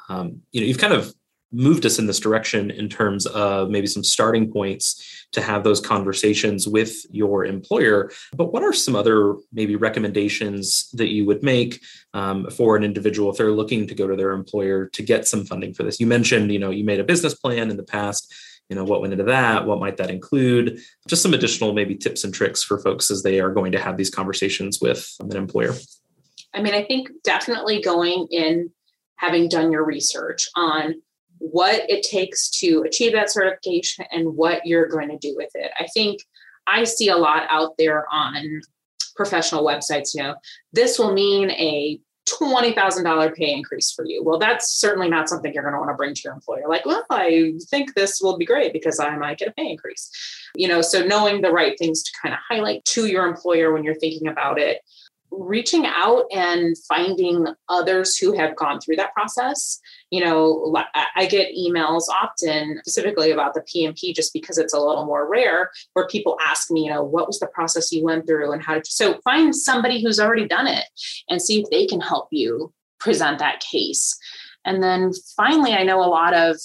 Um, 0.08 0.40
you 0.50 0.60
know, 0.60 0.66
you've 0.66 0.78
kind 0.78 0.94
of 0.94 1.14
moved 1.52 1.84
us 1.84 1.98
in 1.98 2.06
this 2.06 2.18
direction 2.18 2.70
in 2.70 2.88
terms 2.88 3.26
of 3.26 3.68
maybe 3.68 3.86
some 3.86 4.02
starting 4.02 4.50
points 4.50 5.26
to 5.32 5.42
have 5.42 5.64
those 5.64 5.80
conversations 5.80 6.66
with 6.66 7.04
your 7.10 7.44
employer. 7.44 8.10
But 8.34 8.52
what 8.52 8.62
are 8.62 8.72
some 8.72 8.96
other 8.96 9.36
maybe 9.52 9.76
recommendations 9.76 10.88
that 10.92 11.08
you 11.08 11.26
would 11.26 11.42
make 11.42 11.82
um, 12.14 12.48
for 12.50 12.76
an 12.76 12.84
individual 12.84 13.30
if 13.30 13.36
they're 13.36 13.52
looking 13.52 13.86
to 13.86 13.94
go 13.94 14.06
to 14.06 14.16
their 14.16 14.32
employer 14.32 14.88
to 14.88 15.02
get 15.02 15.28
some 15.28 15.44
funding 15.44 15.74
for 15.74 15.82
this? 15.82 16.00
You 16.00 16.06
mentioned, 16.06 16.50
you 16.50 16.58
know, 16.58 16.70
you 16.70 16.84
made 16.84 17.00
a 17.00 17.04
business 17.04 17.34
plan 17.34 17.70
in 17.70 17.76
the 17.76 17.82
past 17.82 18.32
you 18.68 18.76
know 18.76 18.84
what 18.84 19.00
went 19.00 19.12
into 19.12 19.24
that 19.24 19.66
what 19.66 19.80
might 19.80 19.96
that 19.98 20.10
include? 20.10 20.80
Just 21.06 21.22
some 21.22 21.34
additional 21.34 21.72
maybe 21.72 21.94
tips 21.94 22.24
and 22.24 22.32
tricks 22.32 22.62
for 22.62 22.78
folks 22.78 23.10
as 23.10 23.22
they 23.22 23.40
are 23.40 23.52
going 23.52 23.72
to 23.72 23.78
have 23.78 23.96
these 23.96 24.10
conversations 24.10 24.80
with 24.80 25.14
an 25.20 25.36
employer. 25.36 25.74
I 26.54 26.62
mean 26.62 26.74
i 26.74 26.84
think 26.84 27.08
definitely 27.24 27.80
going 27.80 28.28
in 28.30 28.70
having 29.16 29.48
done 29.48 29.72
your 29.72 29.84
research 29.84 30.48
on 30.56 30.94
what 31.38 31.88
it 31.90 32.04
takes 32.04 32.50
to 32.50 32.82
achieve 32.86 33.12
that 33.12 33.30
certification 33.30 34.04
and 34.10 34.36
what 34.36 34.64
you're 34.64 34.88
going 34.88 35.08
to 35.08 35.18
do 35.18 35.34
with 35.36 35.50
it. 35.54 35.70
I 35.78 35.86
think 35.94 36.20
i 36.66 36.84
see 36.84 37.08
a 37.08 37.16
lot 37.16 37.44
out 37.50 37.74
there 37.78 38.06
on 38.12 38.60
professional 39.16 39.64
websites 39.64 40.14
you 40.14 40.22
know 40.22 40.34
this 40.72 40.98
will 40.98 41.12
mean 41.12 41.50
a 41.50 42.00
$20,000 42.28 43.34
pay 43.34 43.52
increase 43.52 43.92
for 43.92 44.04
you. 44.06 44.22
Well, 44.24 44.38
that's 44.38 44.72
certainly 44.72 45.08
not 45.08 45.28
something 45.28 45.52
you're 45.52 45.62
going 45.62 45.74
to 45.74 45.78
want 45.78 45.90
to 45.90 45.96
bring 45.96 46.14
to 46.14 46.20
your 46.24 46.34
employer. 46.34 46.68
Like, 46.68 46.86
well, 46.86 47.04
I 47.10 47.54
think 47.68 47.94
this 47.94 48.20
will 48.20 48.36
be 48.36 48.44
great 48.44 48.72
because 48.72 49.00
I 49.00 49.16
might 49.16 49.38
get 49.38 49.48
a 49.48 49.52
pay 49.52 49.70
increase. 49.70 50.10
You 50.54 50.68
know, 50.68 50.82
so 50.82 51.04
knowing 51.04 51.40
the 51.40 51.50
right 51.50 51.78
things 51.78 52.02
to 52.02 52.10
kind 52.22 52.34
of 52.34 52.40
highlight 52.48 52.84
to 52.86 53.06
your 53.06 53.26
employer 53.26 53.72
when 53.72 53.84
you're 53.84 53.94
thinking 53.94 54.28
about 54.28 54.58
it 54.58 54.80
reaching 55.32 55.86
out 55.86 56.24
and 56.30 56.76
finding 56.88 57.46
others 57.68 58.16
who 58.16 58.32
have 58.36 58.54
gone 58.54 58.80
through 58.80 58.96
that 58.96 59.14
process. 59.14 59.80
You 60.10 60.24
know, 60.24 60.74
I 61.16 61.26
get 61.26 61.54
emails 61.56 62.04
often 62.08 62.78
specifically 62.80 63.30
about 63.30 63.54
the 63.54 63.62
PMP 63.62 64.14
just 64.14 64.32
because 64.32 64.58
it's 64.58 64.74
a 64.74 64.78
little 64.78 65.06
more 65.06 65.28
rare 65.28 65.70
where 65.94 66.06
people 66.06 66.36
ask 66.44 66.70
me, 66.70 66.84
you 66.84 66.90
know, 66.90 67.02
what 67.02 67.26
was 67.26 67.38
the 67.38 67.46
process 67.46 67.90
you 67.92 68.04
went 68.04 68.26
through 68.26 68.52
and 68.52 68.62
how 68.62 68.74
you? 68.74 68.82
So 68.84 69.18
find 69.24 69.54
somebody 69.54 70.02
who's 70.02 70.20
already 70.20 70.46
done 70.46 70.66
it 70.66 70.84
and 71.28 71.40
see 71.40 71.60
if 71.60 71.70
they 71.70 71.86
can 71.86 72.00
help 72.00 72.28
you 72.30 72.72
present 73.00 73.38
that 73.38 73.60
case. 73.60 74.16
And 74.64 74.82
then 74.82 75.12
finally, 75.36 75.72
I 75.72 75.82
know 75.82 76.04
a 76.04 76.06
lot 76.06 76.34
of 76.34 76.56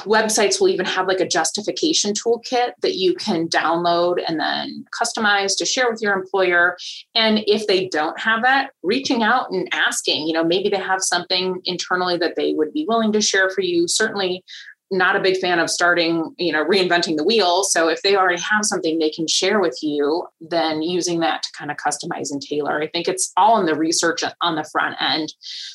websites 0.00 0.60
will 0.60 0.68
even 0.68 0.86
have 0.86 1.06
like 1.06 1.20
a 1.20 1.28
justification 1.28 2.12
toolkit 2.14 2.72
that 2.80 2.96
you 2.96 3.14
can 3.14 3.48
download 3.48 4.22
and 4.26 4.40
then 4.40 4.84
customize 4.98 5.56
to 5.58 5.66
share 5.66 5.90
with 5.90 6.00
your 6.00 6.14
employer. 6.14 6.76
And 7.14 7.40
if 7.46 7.66
they 7.66 7.88
don't 7.88 8.18
have 8.18 8.42
that 8.42 8.70
reaching 8.82 9.22
out 9.22 9.50
and 9.50 9.68
asking 9.72 10.26
you 10.26 10.32
know 10.32 10.44
maybe 10.44 10.68
they 10.68 10.78
have 10.78 11.02
something 11.02 11.60
internally 11.64 12.16
that 12.18 12.36
they 12.36 12.54
would 12.54 12.72
be 12.72 12.86
willing 12.88 13.12
to 13.12 13.20
share 13.20 13.50
for 13.50 13.60
you. 13.60 13.86
Certainly 13.86 14.44
not 14.92 15.16
a 15.16 15.20
big 15.20 15.38
fan 15.38 15.58
of 15.58 15.70
starting, 15.70 16.34
you 16.38 16.52
know, 16.52 16.64
reinventing 16.64 17.16
the 17.16 17.24
wheel. 17.24 17.64
So 17.64 17.88
if 17.88 18.02
they 18.02 18.14
already 18.14 18.40
have 18.42 18.64
something 18.64 18.98
they 18.98 19.10
can 19.10 19.26
share 19.26 19.58
with 19.58 19.78
you, 19.82 20.26
then 20.40 20.82
using 20.82 21.20
that 21.20 21.42
to 21.42 21.48
kind 21.52 21.70
of 21.70 21.78
customize 21.78 22.30
and 22.30 22.42
tailor. 22.42 22.80
I 22.80 22.88
think 22.88 23.08
it's 23.08 23.32
all 23.36 23.58
in 23.58 23.66
the 23.66 23.74
research 23.74 24.22
on 24.42 24.54
the 24.54 24.68
front 24.70 24.96
end. 25.00 25.32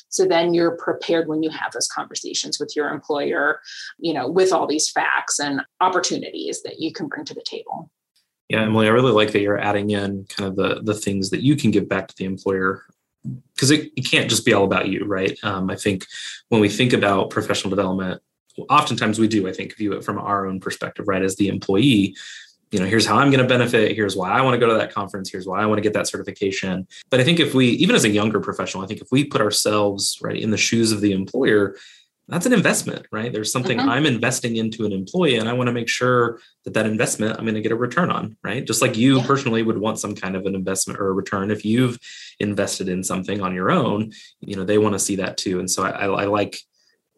So 0.08 0.24
then 0.24 0.54
you're 0.54 0.76
prepared 0.76 1.26
when 1.26 1.42
you 1.42 1.50
have 1.50 1.72
those 1.72 1.88
conversations 1.88 2.60
with 2.60 2.76
your 2.76 2.90
employer, 2.90 3.60
you 3.98 4.14
know, 4.14 4.28
with 4.28 4.52
all 4.52 4.68
these 4.68 4.88
facts 4.88 5.40
and 5.40 5.62
opportunities 5.80 6.62
that 6.62 6.78
you 6.78 6.92
can 6.92 7.08
bring 7.08 7.24
to 7.24 7.34
the 7.34 7.44
table. 7.44 7.90
Yeah, 8.48 8.62
Emily, 8.62 8.86
I 8.86 8.90
really 8.90 9.12
like 9.12 9.32
that 9.32 9.40
you're 9.40 9.58
adding 9.58 9.90
in 9.90 10.26
kind 10.30 10.48
of 10.48 10.56
the 10.56 10.80
the 10.82 10.94
things 10.94 11.28
that 11.30 11.42
you 11.42 11.54
can 11.54 11.70
give 11.70 11.86
back 11.86 12.08
to 12.08 12.14
the 12.16 12.24
employer 12.24 12.84
because 13.54 13.70
it, 13.70 13.90
it 13.96 14.02
can't 14.02 14.30
just 14.30 14.46
be 14.46 14.54
all 14.54 14.64
about 14.64 14.88
you, 14.88 15.04
right? 15.04 15.38
Um, 15.42 15.68
I 15.70 15.76
think 15.76 16.06
when 16.48 16.60
we 16.60 16.68
think 16.68 16.92
about 16.92 17.30
professional 17.30 17.68
development, 17.68 18.22
oftentimes 18.68 19.18
we 19.18 19.28
do, 19.28 19.48
I 19.48 19.52
think, 19.52 19.76
view 19.76 19.92
it 19.92 20.04
from 20.04 20.18
our 20.18 20.46
own 20.46 20.60
perspective, 20.60 21.06
right? 21.08 21.22
As 21.22 21.36
the 21.36 21.48
employee, 21.48 22.16
you 22.70 22.78
know, 22.78 22.86
here's 22.86 23.06
how 23.06 23.16
I'm 23.16 23.30
going 23.30 23.42
to 23.42 23.48
benefit. 23.48 23.94
Here's 23.94 24.16
why 24.16 24.30
I 24.30 24.42
want 24.42 24.54
to 24.54 24.58
go 24.58 24.68
to 24.68 24.74
that 24.74 24.92
conference. 24.92 25.30
Here's 25.30 25.46
why 25.46 25.62
I 25.62 25.66
want 25.66 25.78
to 25.78 25.82
get 25.82 25.94
that 25.94 26.06
certification. 26.06 26.86
But 27.10 27.20
I 27.20 27.24
think 27.24 27.40
if 27.40 27.54
we, 27.54 27.68
even 27.70 27.96
as 27.96 28.04
a 28.04 28.10
younger 28.10 28.40
professional, 28.40 28.84
I 28.84 28.86
think 28.86 29.00
if 29.00 29.08
we 29.10 29.24
put 29.24 29.40
ourselves 29.40 30.18
right 30.22 30.40
in 30.40 30.50
the 30.50 30.58
shoes 30.58 30.92
of 30.92 31.00
the 31.00 31.12
employer, 31.12 31.76
that's 32.28 32.44
an 32.44 32.52
investment, 32.52 33.06
right? 33.10 33.32
There's 33.32 33.50
something 33.50 33.78
mm-hmm. 33.78 33.88
I'm 33.88 34.04
investing 34.04 34.56
into 34.56 34.84
an 34.84 34.92
employee, 34.92 35.36
and 35.36 35.48
I 35.48 35.54
want 35.54 35.68
to 35.68 35.72
make 35.72 35.88
sure 35.88 36.40
that 36.64 36.74
that 36.74 36.84
investment 36.84 37.38
I'm 37.38 37.44
going 37.44 37.54
to 37.54 37.62
get 37.62 37.72
a 37.72 37.76
return 37.76 38.10
on, 38.10 38.36
right? 38.44 38.66
Just 38.66 38.82
like 38.82 38.98
you 38.98 39.18
yeah. 39.18 39.26
personally 39.26 39.62
would 39.62 39.78
want 39.78 39.98
some 39.98 40.14
kind 40.14 40.36
of 40.36 40.44
an 40.44 40.54
investment 40.54 41.00
or 41.00 41.08
a 41.08 41.12
return 41.12 41.50
if 41.50 41.64
you've 41.64 41.98
invested 42.38 42.90
in 42.90 43.02
something 43.02 43.40
on 43.40 43.54
your 43.54 43.70
own, 43.70 44.12
you 44.40 44.56
know, 44.56 44.64
they 44.64 44.76
want 44.76 44.92
to 44.92 44.98
see 44.98 45.16
that 45.16 45.38
too. 45.38 45.58
And 45.58 45.70
so 45.70 45.84
I, 45.84 46.04
I 46.04 46.26
like 46.26 46.58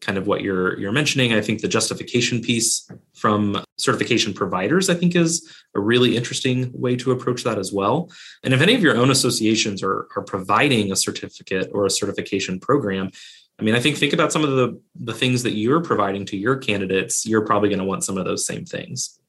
kind 0.01 0.19
of 0.19 0.27
what 0.27 0.41
you're 0.41 0.79
you're 0.79 0.93
mentioning. 0.93 1.33
I 1.33 1.41
think 1.41 1.61
the 1.61 1.69
justification 1.69 2.41
piece 2.41 2.91
from 3.15 3.63
certification 3.77 4.33
providers, 4.33 4.89
I 4.89 4.95
think, 4.95 5.15
is 5.15 5.49
a 5.75 5.81
really 5.81 6.17
interesting 6.17 6.71
way 6.73 6.97
to 6.97 7.13
approach 7.13 7.45
that 7.45 7.59
as 7.59 7.73
well. 7.73 8.11
And 8.43 8.55
if 8.55 8.61
any 8.61 8.75
of 8.75 8.83
your 8.83 8.97
own 8.97 9.11
associations 9.11 9.83
are 9.83 10.09
are 10.17 10.23
providing 10.23 10.91
a 10.91 10.97
certificate 10.97 11.71
or 11.73 11.87
a 11.87 11.91
certification 11.91 12.59
program, 12.59 13.11
I 13.59 13.63
mean, 13.63 13.75
I 13.75 13.81
think 13.81 13.99
think 13.99 14.13
about 14.13 14.33
some 14.33 14.45
of 14.45 14.51
the 14.51 14.81
the 14.95 15.15
things 15.15 15.43
that 15.43 15.53
you're 15.53 15.83
providing 15.83 16.25
to 16.27 16.37
your 16.37 16.57
candidates. 16.57 17.27
You're 17.27 17.47
probably 17.47 17.69
going 17.69 17.81
to 17.81 17.85
want 17.85 18.05
some 18.05 18.17
of 18.17 18.25
those 18.25 18.47
same 18.47 18.65
things. 18.65 19.20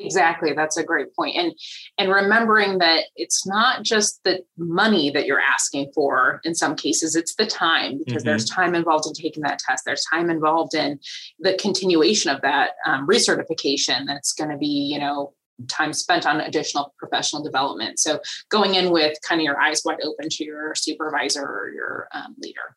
Exactly, 0.00 0.52
that's 0.52 0.76
a 0.76 0.84
great 0.84 1.14
point. 1.14 1.36
And 1.36 1.52
and 1.98 2.12
remembering 2.12 2.78
that 2.78 3.04
it's 3.16 3.46
not 3.46 3.82
just 3.82 4.22
the 4.24 4.44
money 4.56 5.10
that 5.10 5.26
you're 5.26 5.40
asking 5.40 5.90
for 5.94 6.40
in 6.44 6.54
some 6.54 6.76
cases, 6.76 7.16
it's 7.16 7.34
the 7.34 7.46
time 7.46 7.98
because 7.98 8.22
mm-hmm. 8.22 8.28
there's 8.28 8.48
time 8.48 8.74
involved 8.74 9.06
in 9.06 9.14
taking 9.14 9.42
that 9.42 9.58
test. 9.58 9.84
There's 9.84 10.04
time 10.12 10.30
involved 10.30 10.74
in 10.74 11.00
the 11.40 11.54
continuation 11.54 12.30
of 12.30 12.40
that 12.42 12.72
um, 12.86 13.08
recertification 13.08 14.06
that's 14.06 14.32
going 14.32 14.50
to 14.50 14.56
be, 14.56 14.66
you 14.66 15.00
know, 15.00 15.34
time 15.66 15.92
spent 15.92 16.26
on 16.26 16.40
additional 16.40 16.94
professional 16.98 17.42
development. 17.42 17.98
So 17.98 18.20
going 18.48 18.76
in 18.76 18.90
with 18.90 19.18
kind 19.26 19.40
of 19.40 19.44
your 19.44 19.60
eyes 19.60 19.82
wide 19.84 19.98
open 20.04 20.28
to 20.30 20.44
your 20.44 20.74
supervisor 20.76 21.42
or 21.42 21.72
your 21.74 22.08
um, 22.12 22.36
leader. 22.38 22.76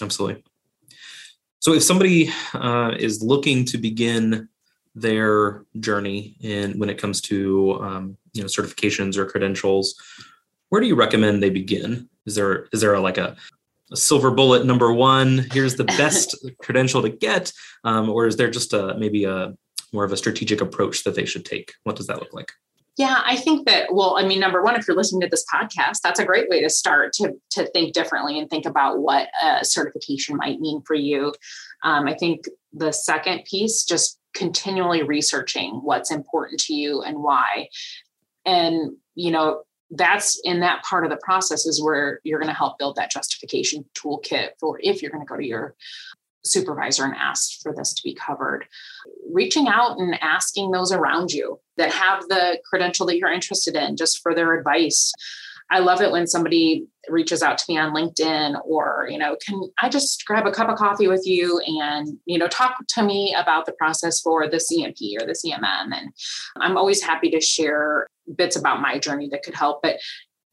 Absolutely. 0.00 0.44
So 1.58 1.74
if 1.74 1.82
somebody 1.82 2.30
uh, 2.54 2.92
is 2.98 3.22
looking 3.22 3.64
to 3.66 3.78
begin 3.78 4.48
their 4.94 5.64
journey 5.78 6.36
in 6.40 6.78
when 6.78 6.90
it 6.90 6.98
comes 6.98 7.20
to 7.22 7.80
um, 7.82 8.16
you 8.32 8.42
know 8.42 8.48
certifications 8.48 9.16
or 9.16 9.26
credentials. 9.26 9.94
Where 10.68 10.80
do 10.80 10.86
you 10.86 10.94
recommend 10.94 11.42
they 11.42 11.50
begin? 11.50 12.08
Is 12.26 12.34
there 12.34 12.68
is 12.72 12.80
there 12.80 12.94
a, 12.94 13.00
like 13.00 13.18
a, 13.18 13.36
a, 13.90 13.96
silver 13.96 14.30
bullet 14.30 14.64
number 14.64 14.92
one 14.92 15.46
here's 15.52 15.76
the 15.76 15.84
best 15.84 16.36
credential 16.62 17.02
to 17.02 17.08
get 17.08 17.52
um, 17.84 18.08
or 18.08 18.26
is 18.26 18.36
there 18.36 18.50
just 18.50 18.72
a 18.72 18.94
maybe 18.98 19.24
a 19.24 19.54
more 19.92 20.04
of 20.04 20.12
a 20.12 20.16
strategic 20.16 20.60
approach 20.60 21.04
that 21.04 21.14
they 21.14 21.24
should 21.24 21.44
take? 21.44 21.72
What 21.84 21.96
does 21.96 22.06
that 22.06 22.20
look 22.20 22.32
like? 22.32 22.52
Yeah, 22.96 23.22
I 23.24 23.36
think 23.36 23.66
that, 23.66 23.94
well, 23.94 24.18
I 24.18 24.26
mean, 24.26 24.40
number 24.40 24.62
one, 24.62 24.76
if 24.76 24.86
you're 24.86 24.96
listening 24.96 25.22
to 25.22 25.28
this 25.28 25.44
podcast, 25.52 26.00
that's 26.02 26.20
a 26.20 26.24
great 26.24 26.50
way 26.50 26.60
to 26.60 26.68
start 26.68 27.12
to, 27.14 27.32
to 27.52 27.66
think 27.68 27.94
differently 27.94 28.38
and 28.38 28.50
think 28.50 28.66
about 28.66 28.98
what 28.98 29.28
a 29.42 29.64
certification 29.64 30.36
might 30.36 30.60
mean 30.60 30.82
for 30.82 30.94
you. 30.94 31.32
Um, 31.82 32.06
I 32.06 32.14
think 32.14 32.44
the 32.72 32.92
second 32.92 33.44
piece, 33.44 33.84
just 33.84 34.19
continually 34.34 35.02
researching 35.02 35.80
what's 35.82 36.10
important 36.10 36.60
to 36.60 36.74
you 36.74 37.02
and 37.02 37.18
why. 37.18 37.68
And, 38.46 38.96
you 39.14 39.30
know, 39.30 39.62
that's 39.90 40.40
in 40.44 40.60
that 40.60 40.82
part 40.84 41.04
of 41.04 41.10
the 41.10 41.18
process 41.22 41.66
is 41.66 41.82
where 41.82 42.20
you're 42.22 42.38
going 42.38 42.52
to 42.52 42.54
help 42.54 42.78
build 42.78 42.96
that 42.96 43.10
justification 43.10 43.84
toolkit 43.94 44.50
for 44.60 44.78
if 44.82 45.02
you're 45.02 45.10
going 45.10 45.24
to 45.24 45.28
go 45.28 45.36
to 45.36 45.46
your 45.46 45.74
supervisor 46.44 47.04
and 47.04 47.14
ask 47.16 47.60
for 47.60 47.74
this 47.74 47.92
to 47.94 48.02
be 48.02 48.14
covered. 48.14 48.64
Reaching 49.30 49.68
out 49.68 49.98
and 49.98 50.16
asking 50.22 50.70
those 50.70 50.92
around 50.92 51.32
you 51.32 51.60
that 51.76 51.92
have 51.92 52.22
the 52.28 52.58
credential 52.68 53.06
that 53.06 53.18
you're 53.18 53.32
interested 53.32 53.74
in 53.74 53.96
just 53.96 54.22
for 54.22 54.34
their 54.34 54.54
advice. 54.54 55.12
I 55.70 55.78
love 55.78 56.00
it 56.00 56.10
when 56.10 56.26
somebody 56.26 56.86
reaches 57.08 57.42
out 57.42 57.58
to 57.58 57.64
me 57.68 57.78
on 57.78 57.94
LinkedIn 57.94 58.60
or, 58.64 59.06
you 59.10 59.18
know, 59.18 59.36
can 59.44 59.62
I 59.78 59.88
just 59.88 60.24
grab 60.26 60.46
a 60.46 60.50
cup 60.50 60.68
of 60.68 60.76
coffee 60.76 61.06
with 61.06 61.26
you 61.26 61.60
and, 61.64 62.18
you 62.26 62.38
know, 62.38 62.48
talk 62.48 62.76
to 62.88 63.02
me 63.02 63.34
about 63.38 63.66
the 63.66 63.72
process 63.72 64.20
for 64.20 64.48
the 64.48 64.56
CMP 64.56 65.14
or 65.20 65.26
the 65.26 65.34
CMM. 65.34 65.96
And 65.96 66.12
I'm 66.56 66.76
always 66.76 67.02
happy 67.02 67.30
to 67.30 67.40
share 67.40 68.06
bits 68.36 68.56
about 68.56 68.80
my 68.80 68.98
journey 68.98 69.28
that 69.30 69.42
could 69.42 69.54
help. 69.54 69.80
But 69.82 69.96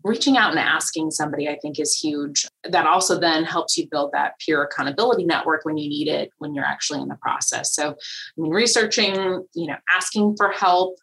reaching 0.03 0.37
out 0.37 0.51
and 0.51 0.59
asking 0.59 1.11
somebody, 1.11 1.49
I 1.49 1.57
think, 1.61 1.79
is 1.79 1.93
huge. 1.93 2.47
That 2.63 2.85
also 2.85 3.19
then 3.19 3.43
helps 3.43 3.77
you 3.77 3.87
build 3.89 4.11
that 4.13 4.33
peer 4.39 4.63
accountability 4.63 5.25
network 5.25 5.65
when 5.65 5.77
you 5.77 5.89
need 5.89 6.07
it, 6.07 6.29
when 6.37 6.53
you're 6.53 6.63
actually 6.63 7.01
in 7.01 7.07
the 7.07 7.17
process. 7.21 7.73
So, 7.73 7.89
I 7.91 8.41
mean, 8.41 8.51
researching, 8.51 9.15
you 9.53 9.67
know, 9.67 9.77
asking 9.95 10.35
for 10.37 10.51
help. 10.51 10.97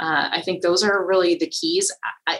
Uh, 0.00 0.28
I 0.32 0.42
think 0.42 0.62
those 0.62 0.82
are 0.82 1.06
really 1.06 1.36
the 1.36 1.46
keys. 1.46 1.90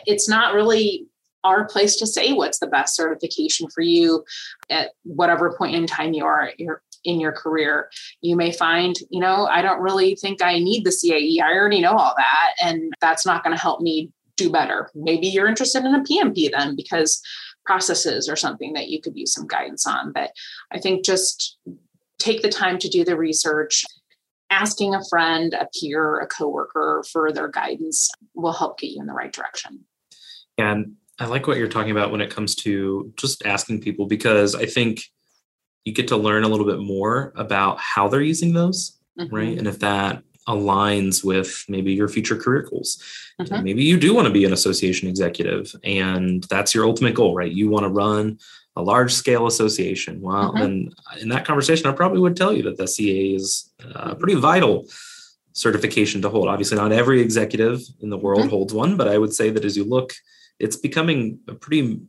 It's 0.07 0.29
not 0.29 0.55
really 0.55 1.07
our 1.44 1.66
place 1.66 1.96
to 1.96 2.07
say 2.07 2.33
what's 2.33 2.59
the 2.59 2.66
best 2.66 2.96
certification 2.96 3.68
for 3.70 3.83
you 3.83 4.24
at 4.70 4.90
whatever 5.04 5.54
point 5.57 5.76
in 5.76 5.87
time 5.87 6.12
you 6.12 6.24
are 6.24 6.50
in 7.04 7.20
your 7.20 7.33
career. 7.33 7.90
You 8.22 8.35
may 8.35 8.50
find 8.50 8.96
you 9.11 9.20
know 9.20 9.46
i 9.46 9.62
don't 9.62 9.80
really 9.80 10.16
think 10.16 10.42
i 10.42 10.59
need 10.59 10.85
the 10.85 10.90
cae 10.90 11.44
i 11.44 11.52
already 11.52 11.80
know 11.80 11.92
all 11.92 12.14
that 12.16 12.50
and 12.62 12.92
that's 13.00 13.26
not 13.26 13.44
going 13.44 13.57
to 13.57 13.62
help 13.62 13.80
me 13.80 14.11
do 14.37 14.50
better. 14.50 14.90
Maybe 14.96 15.28
you're 15.28 15.46
interested 15.46 15.85
in 15.85 15.94
a 15.94 16.02
pmp 16.02 16.50
then 16.50 16.74
because 16.74 17.22
processes 17.64 18.28
or 18.28 18.37
something 18.37 18.72
that 18.72 18.88
you 18.88 19.00
could 19.00 19.16
use 19.16 19.33
some 19.33 19.46
guidance 19.46 19.87
on 19.87 20.12
but 20.12 20.33
i 20.72 20.78
think 20.78 21.04
just 21.04 21.59
take 22.24 22.42
the 22.42 22.48
time 22.48 22.78
to 22.78 22.88
do 22.88 23.04
the 23.04 23.16
research. 23.16 23.85
Asking 24.50 24.94
a 24.94 25.04
friend 25.11 25.52
a 25.54 25.68
peer 25.78 26.20
a 26.20 26.26
coworker 26.26 27.04
for 27.11 27.33
their 27.33 27.48
guidance 27.48 28.11
will 28.35 28.52
help 28.52 28.78
get 28.78 28.90
you 28.90 29.00
in 29.00 29.07
the 29.07 29.12
right 29.12 29.33
direction. 29.33 29.85
And 30.57 30.94
I 31.18 31.27
like 31.27 31.46
what 31.46 31.59
you're 31.59 31.68
talking 31.68 31.92
about 31.92 32.11
when 32.11 32.20
it 32.20 32.31
comes 32.31 32.55
to 32.57 33.12
just 33.16 33.46
asking 33.46 33.81
people 33.81 34.07
because 34.07 34.55
I 34.55 34.66
think 34.66 35.03
you 35.85 35.92
get 35.92 36.09
to 36.09 36.16
learn 36.16 36.44
a 36.44 36.48
little 36.48 36.66
bit 36.66 36.81
more 36.81 37.33
about 37.37 37.79
how 37.79 38.09
they're 38.09 38.20
using 38.20 38.53
those, 38.53 38.98
mm-hmm. 39.18 39.35
right? 39.35 39.57
And 39.59 39.66
if 39.66 39.79
that 39.81 40.22
aligns 40.48 41.24
with 41.24 41.64
maybe 41.68 41.92
your 41.92 42.09
future 42.09 42.37
career 42.37 42.62
goals. 42.62 43.03
Mm-hmm. 43.40 43.64
Maybe 43.64 43.85
you 43.85 43.98
do 43.98 44.14
want 44.14 44.27
to 44.27 44.33
be 44.33 44.44
an 44.44 44.53
association 44.53 45.09
executive 45.09 45.74
and 45.83 46.44
that's 46.44 46.74
your 46.74 46.85
ultimate 46.85 47.14
goal, 47.14 47.35
right? 47.35 47.50
You 47.50 47.70
want 47.70 47.85
to 47.85 47.88
run 47.88 48.38
a 48.77 48.83
large 48.83 49.12
scale 49.12 49.46
association. 49.46 50.20
Well, 50.20 50.53
mm-hmm. 50.53 50.59
then 50.59 50.90
in 51.20 51.29
that 51.31 51.46
conversation, 51.46 51.87
I 51.87 51.92
probably 51.92 52.20
would 52.20 52.37
tell 52.37 52.53
you 52.53 52.62
that 52.64 52.77
the 52.77 52.88
CA 52.88 53.35
is 53.35 53.70
a 53.94 54.14
pretty 54.14 54.35
vital 54.35 54.87
certification 55.53 56.20
to 56.22 56.29
hold. 56.29 56.48
Obviously, 56.48 56.77
not 56.77 56.92
every 56.92 57.20
executive 57.20 57.81
in 58.00 58.11
the 58.11 58.18
world 58.18 58.42
mm-hmm. 58.42 58.50
holds 58.50 58.74
one, 58.74 58.96
but 58.96 59.09
I 59.09 59.18
would 59.18 59.33
say 59.33 59.50
that 59.50 59.64
as 59.64 59.77
you 59.77 59.85
look 59.85 60.12
it's 60.59 60.77
becoming 60.77 61.40
a 61.49 61.55
pretty 61.55 62.01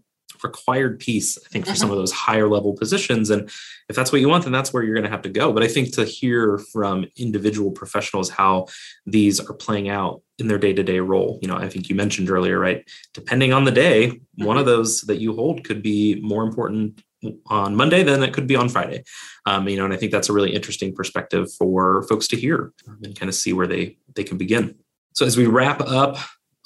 required 0.44 1.00
piece, 1.00 1.38
I 1.38 1.48
think, 1.50 1.66
for 1.66 1.72
mm-hmm. 1.72 1.78
some 1.78 1.92
of 1.92 1.98
those 1.98 2.12
higher 2.12 2.48
level 2.48 2.74
positions. 2.74 3.30
And 3.30 3.50
if 3.90 3.96
that's 3.96 4.12
what 4.12 4.22
you 4.22 4.30
want, 4.30 4.44
then 4.44 4.54
that's 4.54 4.74
where 4.74 4.84
you're 4.84 4.96
going 4.96 5.06
to 5.06 5.10
have 5.10 5.22
to 5.24 5.30
go. 5.30 5.54
But 5.54 5.64
I 5.64 5.68
think 5.68 5.94
to 5.94 6.06
hear 6.06 6.58
from 6.72 7.06
individual 7.18 7.72
professionals 7.72 8.30
how 8.30 8.68
these 9.06 9.40
are 9.40 9.54
playing 9.54 9.90
out 9.90 10.22
in 10.38 10.48
their 10.48 10.58
day 10.58 10.74
to 10.74 10.84
day 10.84 11.00
role, 11.00 11.40
you 11.42 11.48
know, 11.48 11.56
I 11.56 11.70
think 11.70 11.90
you 11.90 11.96
mentioned 11.96 12.30
earlier, 12.30 12.60
right? 12.60 12.88
Depending 13.14 13.54
on 13.54 13.64
the 13.64 13.72
day, 13.72 14.10
mm-hmm. 14.10 14.46
one 14.46 14.58
of 14.58 14.66
those 14.66 15.02
that 15.02 15.20
you 15.20 15.34
hold 15.36 15.64
could 15.64 15.82
be 15.82 16.20
more 16.22 16.44
important 16.44 17.02
on 17.48 17.76
Monday 17.76 18.04
than 18.04 18.22
it 18.22 18.34
could 18.34 18.46
be 18.46 18.56
on 18.56 18.70
Friday. 18.70 19.04
Um, 19.46 19.68
you 19.68 19.78
know, 19.78 19.86
and 19.86 19.94
I 19.94 19.98
think 19.98 20.12
that's 20.12 20.30
a 20.30 20.34
really 20.34 20.54
interesting 20.54 20.94
perspective 20.94 21.52
for 21.54 22.04
folks 22.04 22.28
to 22.28 22.38
hear 22.38 22.72
and 22.86 23.18
kind 23.18 23.30
of 23.30 23.36
see 23.36 23.54
where 23.54 23.68
they 23.68 23.98
they 24.16 24.24
can 24.24 24.38
begin. 24.38 24.76
So 25.14 25.26
as 25.26 25.38
we 25.38 25.46
wrap 25.46 25.82
up 25.82 26.18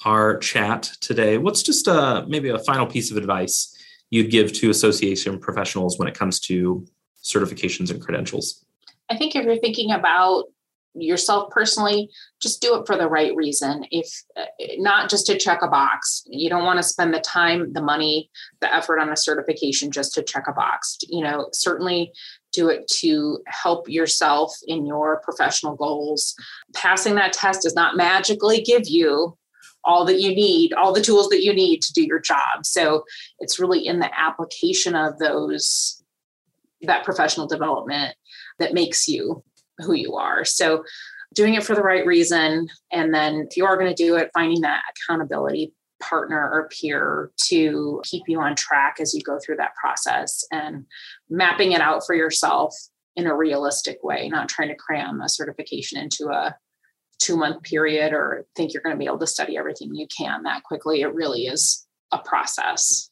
our 0.04 0.38
chat 0.38 0.84
today, 1.00 1.38
what's 1.38 1.62
just 1.62 1.86
a, 1.86 2.24
maybe 2.28 2.48
a 2.48 2.58
final 2.58 2.86
piece 2.86 3.10
of 3.10 3.16
advice 3.16 3.76
you'd 4.10 4.30
give 4.30 4.52
to 4.52 4.70
association 4.70 5.38
professionals 5.38 5.98
when 5.98 6.08
it 6.08 6.14
comes 6.14 6.40
to 6.40 6.86
certifications 7.22 7.90
and 7.90 8.02
credentials? 8.02 8.64
I 9.08 9.16
think 9.16 9.36
if 9.36 9.44
you're 9.44 9.58
thinking 9.58 9.92
about 9.92 10.44
yourself 10.94 11.50
personally, 11.50 12.10
just 12.40 12.60
do 12.60 12.74
it 12.74 12.86
for 12.86 12.96
the 12.96 13.08
right 13.08 13.34
reason. 13.36 13.84
If 13.90 14.08
uh, 14.36 14.44
not 14.78 15.08
just 15.08 15.26
to 15.26 15.38
check 15.38 15.62
a 15.62 15.68
box, 15.68 16.24
you 16.26 16.50
don't 16.50 16.64
want 16.64 16.78
to 16.78 16.82
spend 16.82 17.14
the 17.14 17.20
time, 17.20 17.72
the 17.72 17.82
money, 17.82 18.30
the 18.60 18.74
effort 18.74 18.98
on 18.98 19.10
a 19.10 19.16
certification 19.16 19.90
just 19.90 20.14
to 20.14 20.22
check 20.22 20.44
a 20.48 20.52
box. 20.52 20.98
You 21.08 21.22
know, 21.22 21.48
certainly 21.52 22.12
do 22.52 22.68
it 22.68 22.88
to 22.88 23.38
help 23.46 23.88
yourself 23.88 24.56
in 24.66 24.84
your 24.84 25.20
professional 25.20 25.76
goals. 25.76 26.34
Passing 26.74 27.14
that 27.14 27.32
test 27.32 27.62
does 27.62 27.74
not 27.74 27.96
magically 27.96 28.60
give 28.60 28.88
you 28.88 29.36
all 29.84 30.04
that 30.04 30.20
you 30.20 30.34
need, 30.34 30.72
all 30.74 30.92
the 30.92 31.00
tools 31.00 31.28
that 31.28 31.42
you 31.42 31.52
need 31.52 31.82
to 31.82 31.92
do 31.92 32.02
your 32.02 32.20
job. 32.20 32.64
So 32.64 33.04
it's 33.38 33.58
really 33.58 33.86
in 33.86 33.98
the 33.98 34.10
application 34.18 34.94
of 34.94 35.18
those, 35.18 36.02
that 36.82 37.04
professional 37.04 37.46
development 37.46 38.14
that 38.58 38.74
makes 38.74 39.08
you 39.08 39.42
who 39.78 39.94
you 39.94 40.14
are. 40.16 40.44
So 40.44 40.84
doing 41.34 41.54
it 41.54 41.64
for 41.64 41.74
the 41.74 41.82
right 41.82 42.04
reason. 42.04 42.68
And 42.92 43.14
then 43.14 43.46
if 43.48 43.56
you 43.56 43.64
are 43.64 43.76
going 43.76 43.94
to 43.94 44.02
do 44.02 44.16
it, 44.16 44.30
finding 44.34 44.60
that 44.62 44.82
accountability 44.90 45.72
partner 46.00 46.50
or 46.50 46.68
peer 46.68 47.30
to 47.48 48.00
keep 48.04 48.22
you 48.26 48.40
on 48.40 48.56
track 48.56 48.96
as 49.00 49.14
you 49.14 49.22
go 49.22 49.38
through 49.38 49.56
that 49.56 49.74
process 49.74 50.44
and 50.50 50.86
mapping 51.28 51.72
it 51.72 51.80
out 51.80 52.04
for 52.06 52.14
yourself 52.14 52.74
in 53.16 53.26
a 53.26 53.36
realistic 53.36 54.02
way, 54.02 54.28
not 54.28 54.48
trying 54.48 54.68
to 54.68 54.74
cram 54.74 55.20
a 55.20 55.28
certification 55.28 55.98
into 55.98 56.28
a 56.28 56.56
two 57.20 57.36
month 57.36 57.62
period 57.62 58.12
or 58.12 58.46
think 58.56 58.72
you're 58.72 58.82
going 58.82 58.96
to 58.96 58.98
be 58.98 59.06
able 59.06 59.18
to 59.18 59.26
study 59.26 59.56
everything 59.56 59.94
you 59.94 60.06
can 60.06 60.42
that 60.42 60.64
quickly. 60.64 61.02
It 61.02 61.14
really 61.14 61.42
is 61.42 61.86
a 62.10 62.18
process. 62.18 63.10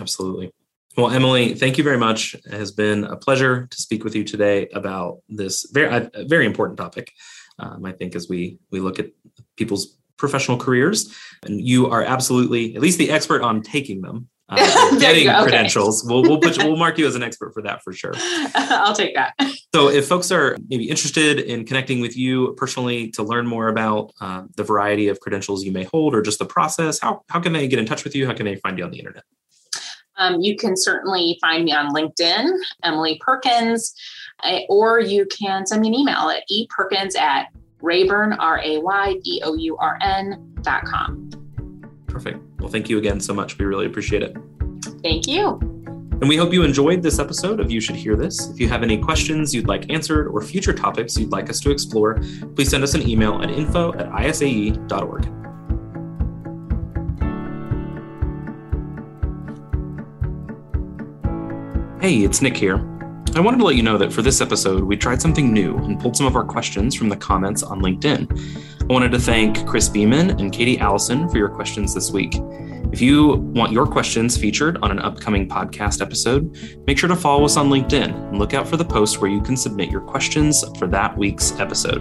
Absolutely. 0.00 0.52
Well, 0.96 1.10
Emily, 1.10 1.54
thank 1.54 1.78
you 1.78 1.84
very 1.84 1.98
much. 1.98 2.34
It 2.34 2.52
has 2.52 2.72
been 2.72 3.04
a 3.04 3.16
pleasure 3.16 3.66
to 3.66 3.76
speak 3.76 4.02
with 4.02 4.16
you 4.16 4.24
today 4.24 4.68
about 4.72 5.18
this 5.28 5.68
very, 5.72 6.08
very 6.26 6.46
important 6.46 6.78
topic. 6.78 7.12
Um, 7.58 7.84
I 7.84 7.92
think 7.92 8.16
as 8.16 8.28
we 8.28 8.58
we 8.70 8.80
look 8.80 8.98
at 8.98 9.10
people's 9.56 9.96
professional 10.16 10.56
careers, 10.56 11.14
and 11.44 11.60
you 11.60 11.88
are 11.88 12.02
absolutely 12.02 12.74
at 12.74 12.82
least 12.82 12.98
the 12.98 13.10
expert 13.10 13.42
on 13.42 13.62
taking 13.62 14.00
them, 14.00 14.28
uh, 14.48 14.98
getting 14.98 15.28
credentials. 15.28 16.04
We'll 16.04 16.22
we'll 16.22 16.40
put 16.40 16.58
we'll 16.58 16.76
mark 16.76 16.98
you 16.98 17.06
as 17.06 17.14
an 17.14 17.22
expert 17.22 17.52
for 17.52 17.62
that 17.62 17.82
for 17.82 17.92
sure. 17.92 18.12
I'll 18.54 18.94
take 18.94 19.14
that. 19.14 19.34
So, 19.74 19.90
if 19.90 20.08
folks 20.08 20.32
are 20.32 20.56
maybe 20.70 20.88
interested 20.88 21.40
in 21.40 21.66
connecting 21.66 22.00
with 22.00 22.16
you 22.16 22.54
personally 22.56 23.10
to 23.10 23.22
learn 23.22 23.46
more 23.46 23.68
about 23.68 24.14
uh, 24.18 24.44
the 24.56 24.64
variety 24.64 25.08
of 25.08 25.20
credentials 25.20 25.62
you 25.62 25.72
may 25.72 25.84
hold 25.84 26.14
or 26.14 26.22
just 26.22 26.38
the 26.38 26.46
process, 26.46 26.98
how, 26.98 27.22
how 27.28 27.38
can 27.38 27.52
they 27.52 27.68
get 27.68 27.78
in 27.78 27.84
touch 27.84 28.02
with 28.02 28.14
you? 28.14 28.26
How 28.26 28.32
can 28.32 28.46
they 28.46 28.56
find 28.56 28.78
you 28.78 28.84
on 28.84 28.90
the 28.90 28.98
internet? 28.98 29.24
Um, 30.16 30.40
you 30.40 30.56
can 30.56 30.74
certainly 30.74 31.36
find 31.42 31.66
me 31.66 31.72
on 31.72 31.94
LinkedIn, 31.94 32.50
Emily 32.82 33.20
Perkins, 33.22 33.94
or 34.70 35.00
you 35.00 35.26
can 35.26 35.66
send 35.66 35.82
me 35.82 35.88
an 35.88 35.94
email 35.94 36.30
at 36.30 36.44
eperkins 36.50 37.14
at 37.14 37.48
raybourn, 37.82 38.36
R 38.38 38.60
A 38.64 38.78
Y 38.78 39.20
B 39.22 39.42
O 39.44 39.54
U 39.54 39.76
R 39.76 39.98
N 40.00 40.54
dot 40.62 40.84
com. 40.84 41.37
Perfect. 42.18 42.42
Well, 42.58 42.68
thank 42.68 42.88
you 42.88 42.98
again 42.98 43.20
so 43.20 43.32
much. 43.32 43.58
We 43.58 43.64
really 43.64 43.86
appreciate 43.86 44.24
it. 44.24 44.36
Thank 45.04 45.28
you. 45.28 45.50
And 46.20 46.28
we 46.28 46.36
hope 46.36 46.52
you 46.52 46.64
enjoyed 46.64 47.00
this 47.00 47.20
episode 47.20 47.60
of 47.60 47.70
You 47.70 47.80
Should 47.80 47.94
Hear 47.94 48.16
This. 48.16 48.48
If 48.48 48.58
you 48.58 48.68
have 48.68 48.82
any 48.82 48.98
questions 48.98 49.54
you'd 49.54 49.68
like 49.68 49.88
answered 49.88 50.26
or 50.26 50.42
future 50.42 50.72
topics 50.72 51.16
you'd 51.16 51.30
like 51.30 51.48
us 51.48 51.60
to 51.60 51.70
explore, 51.70 52.18
please 52.56 52.70
send 52.70 52.82
us 52.82 52.94
an 52.94 53.08
email 53.08 53.40
at 53.40 53.52
info 53.52 53.92
at 53.92 54.08
isae.org. 54.08 55.26
Hey, 62.02 62.24
it's 62.24 62.42
Nick 62.42 62.56
here. 62.56 62.78
I 63.36 63.40
wanted 63.40 63.58
to 63.58 63.64
let 63.64 63.76
you 63.76 63.84
know 63.84 63.96
that 63.96 64.12
for 64.12 64.22
this 64.22 64.40
episode, 64.40 64.82
we 64.82 64.96
tried 64.96 65.22
something 65.22 65.52
new 65.52 65.76
and 65.76 66.00
pulled 66.00 66.16
some 66.16 66.26
of 66.26 66.34
our 66.34 66.44
questions 66.44 66.96
from 66.96 67.10
the 67.10 67.16
comments 67.16 67.62
on 67.62 67.80
LinkedIn. 67.80 68.77
I 68.88 68.94
wanted 68.94 69.12
to 69.12 69.18
thank 69.18 69.66
Chris 69.66 69.86
Beeman 69.86 70.40
and 70.40 70.50
Katie 70.50 70.78
Allison 70.78 71.28
for 71.28 71.36
your 71.36 71.50
questions 71.50 71.92
this 71.92 72.10
week. 72.10 72.32
If 72.90 73.02
you 73.02 73.34
want 73.54 73.70
your 73.70 73.86
questions 73.86 74.38
featured 74.38 74.78
on 74.80 74.90
an 74.90 74.98
upcoming 75.00 75.46
podcast 75.46 76.00
episode, 76.00 76.56
make 76.86 76.96
sure 76.96 77.10
to 77.10 77.14
follow 77.14 77.44
us 77.44 77.58
on 77.58 77.68
LinkedIn 77.68 78.30
and 78.30 78.38
look 78.38 78.54
out 78.54 78.66
for 78.66 78.78
the 78.78 78.84
post 78.86 79.20
where 79.20 79.30
you 79.30 79.42
can 79.42 79.58
submit 79.58 79.90
your 79.90 80.00
questions 80.00 80.64
for 80.78 80.86
that 80.86 81.18
week's 81.18 81.52
episode. 81.60 82.00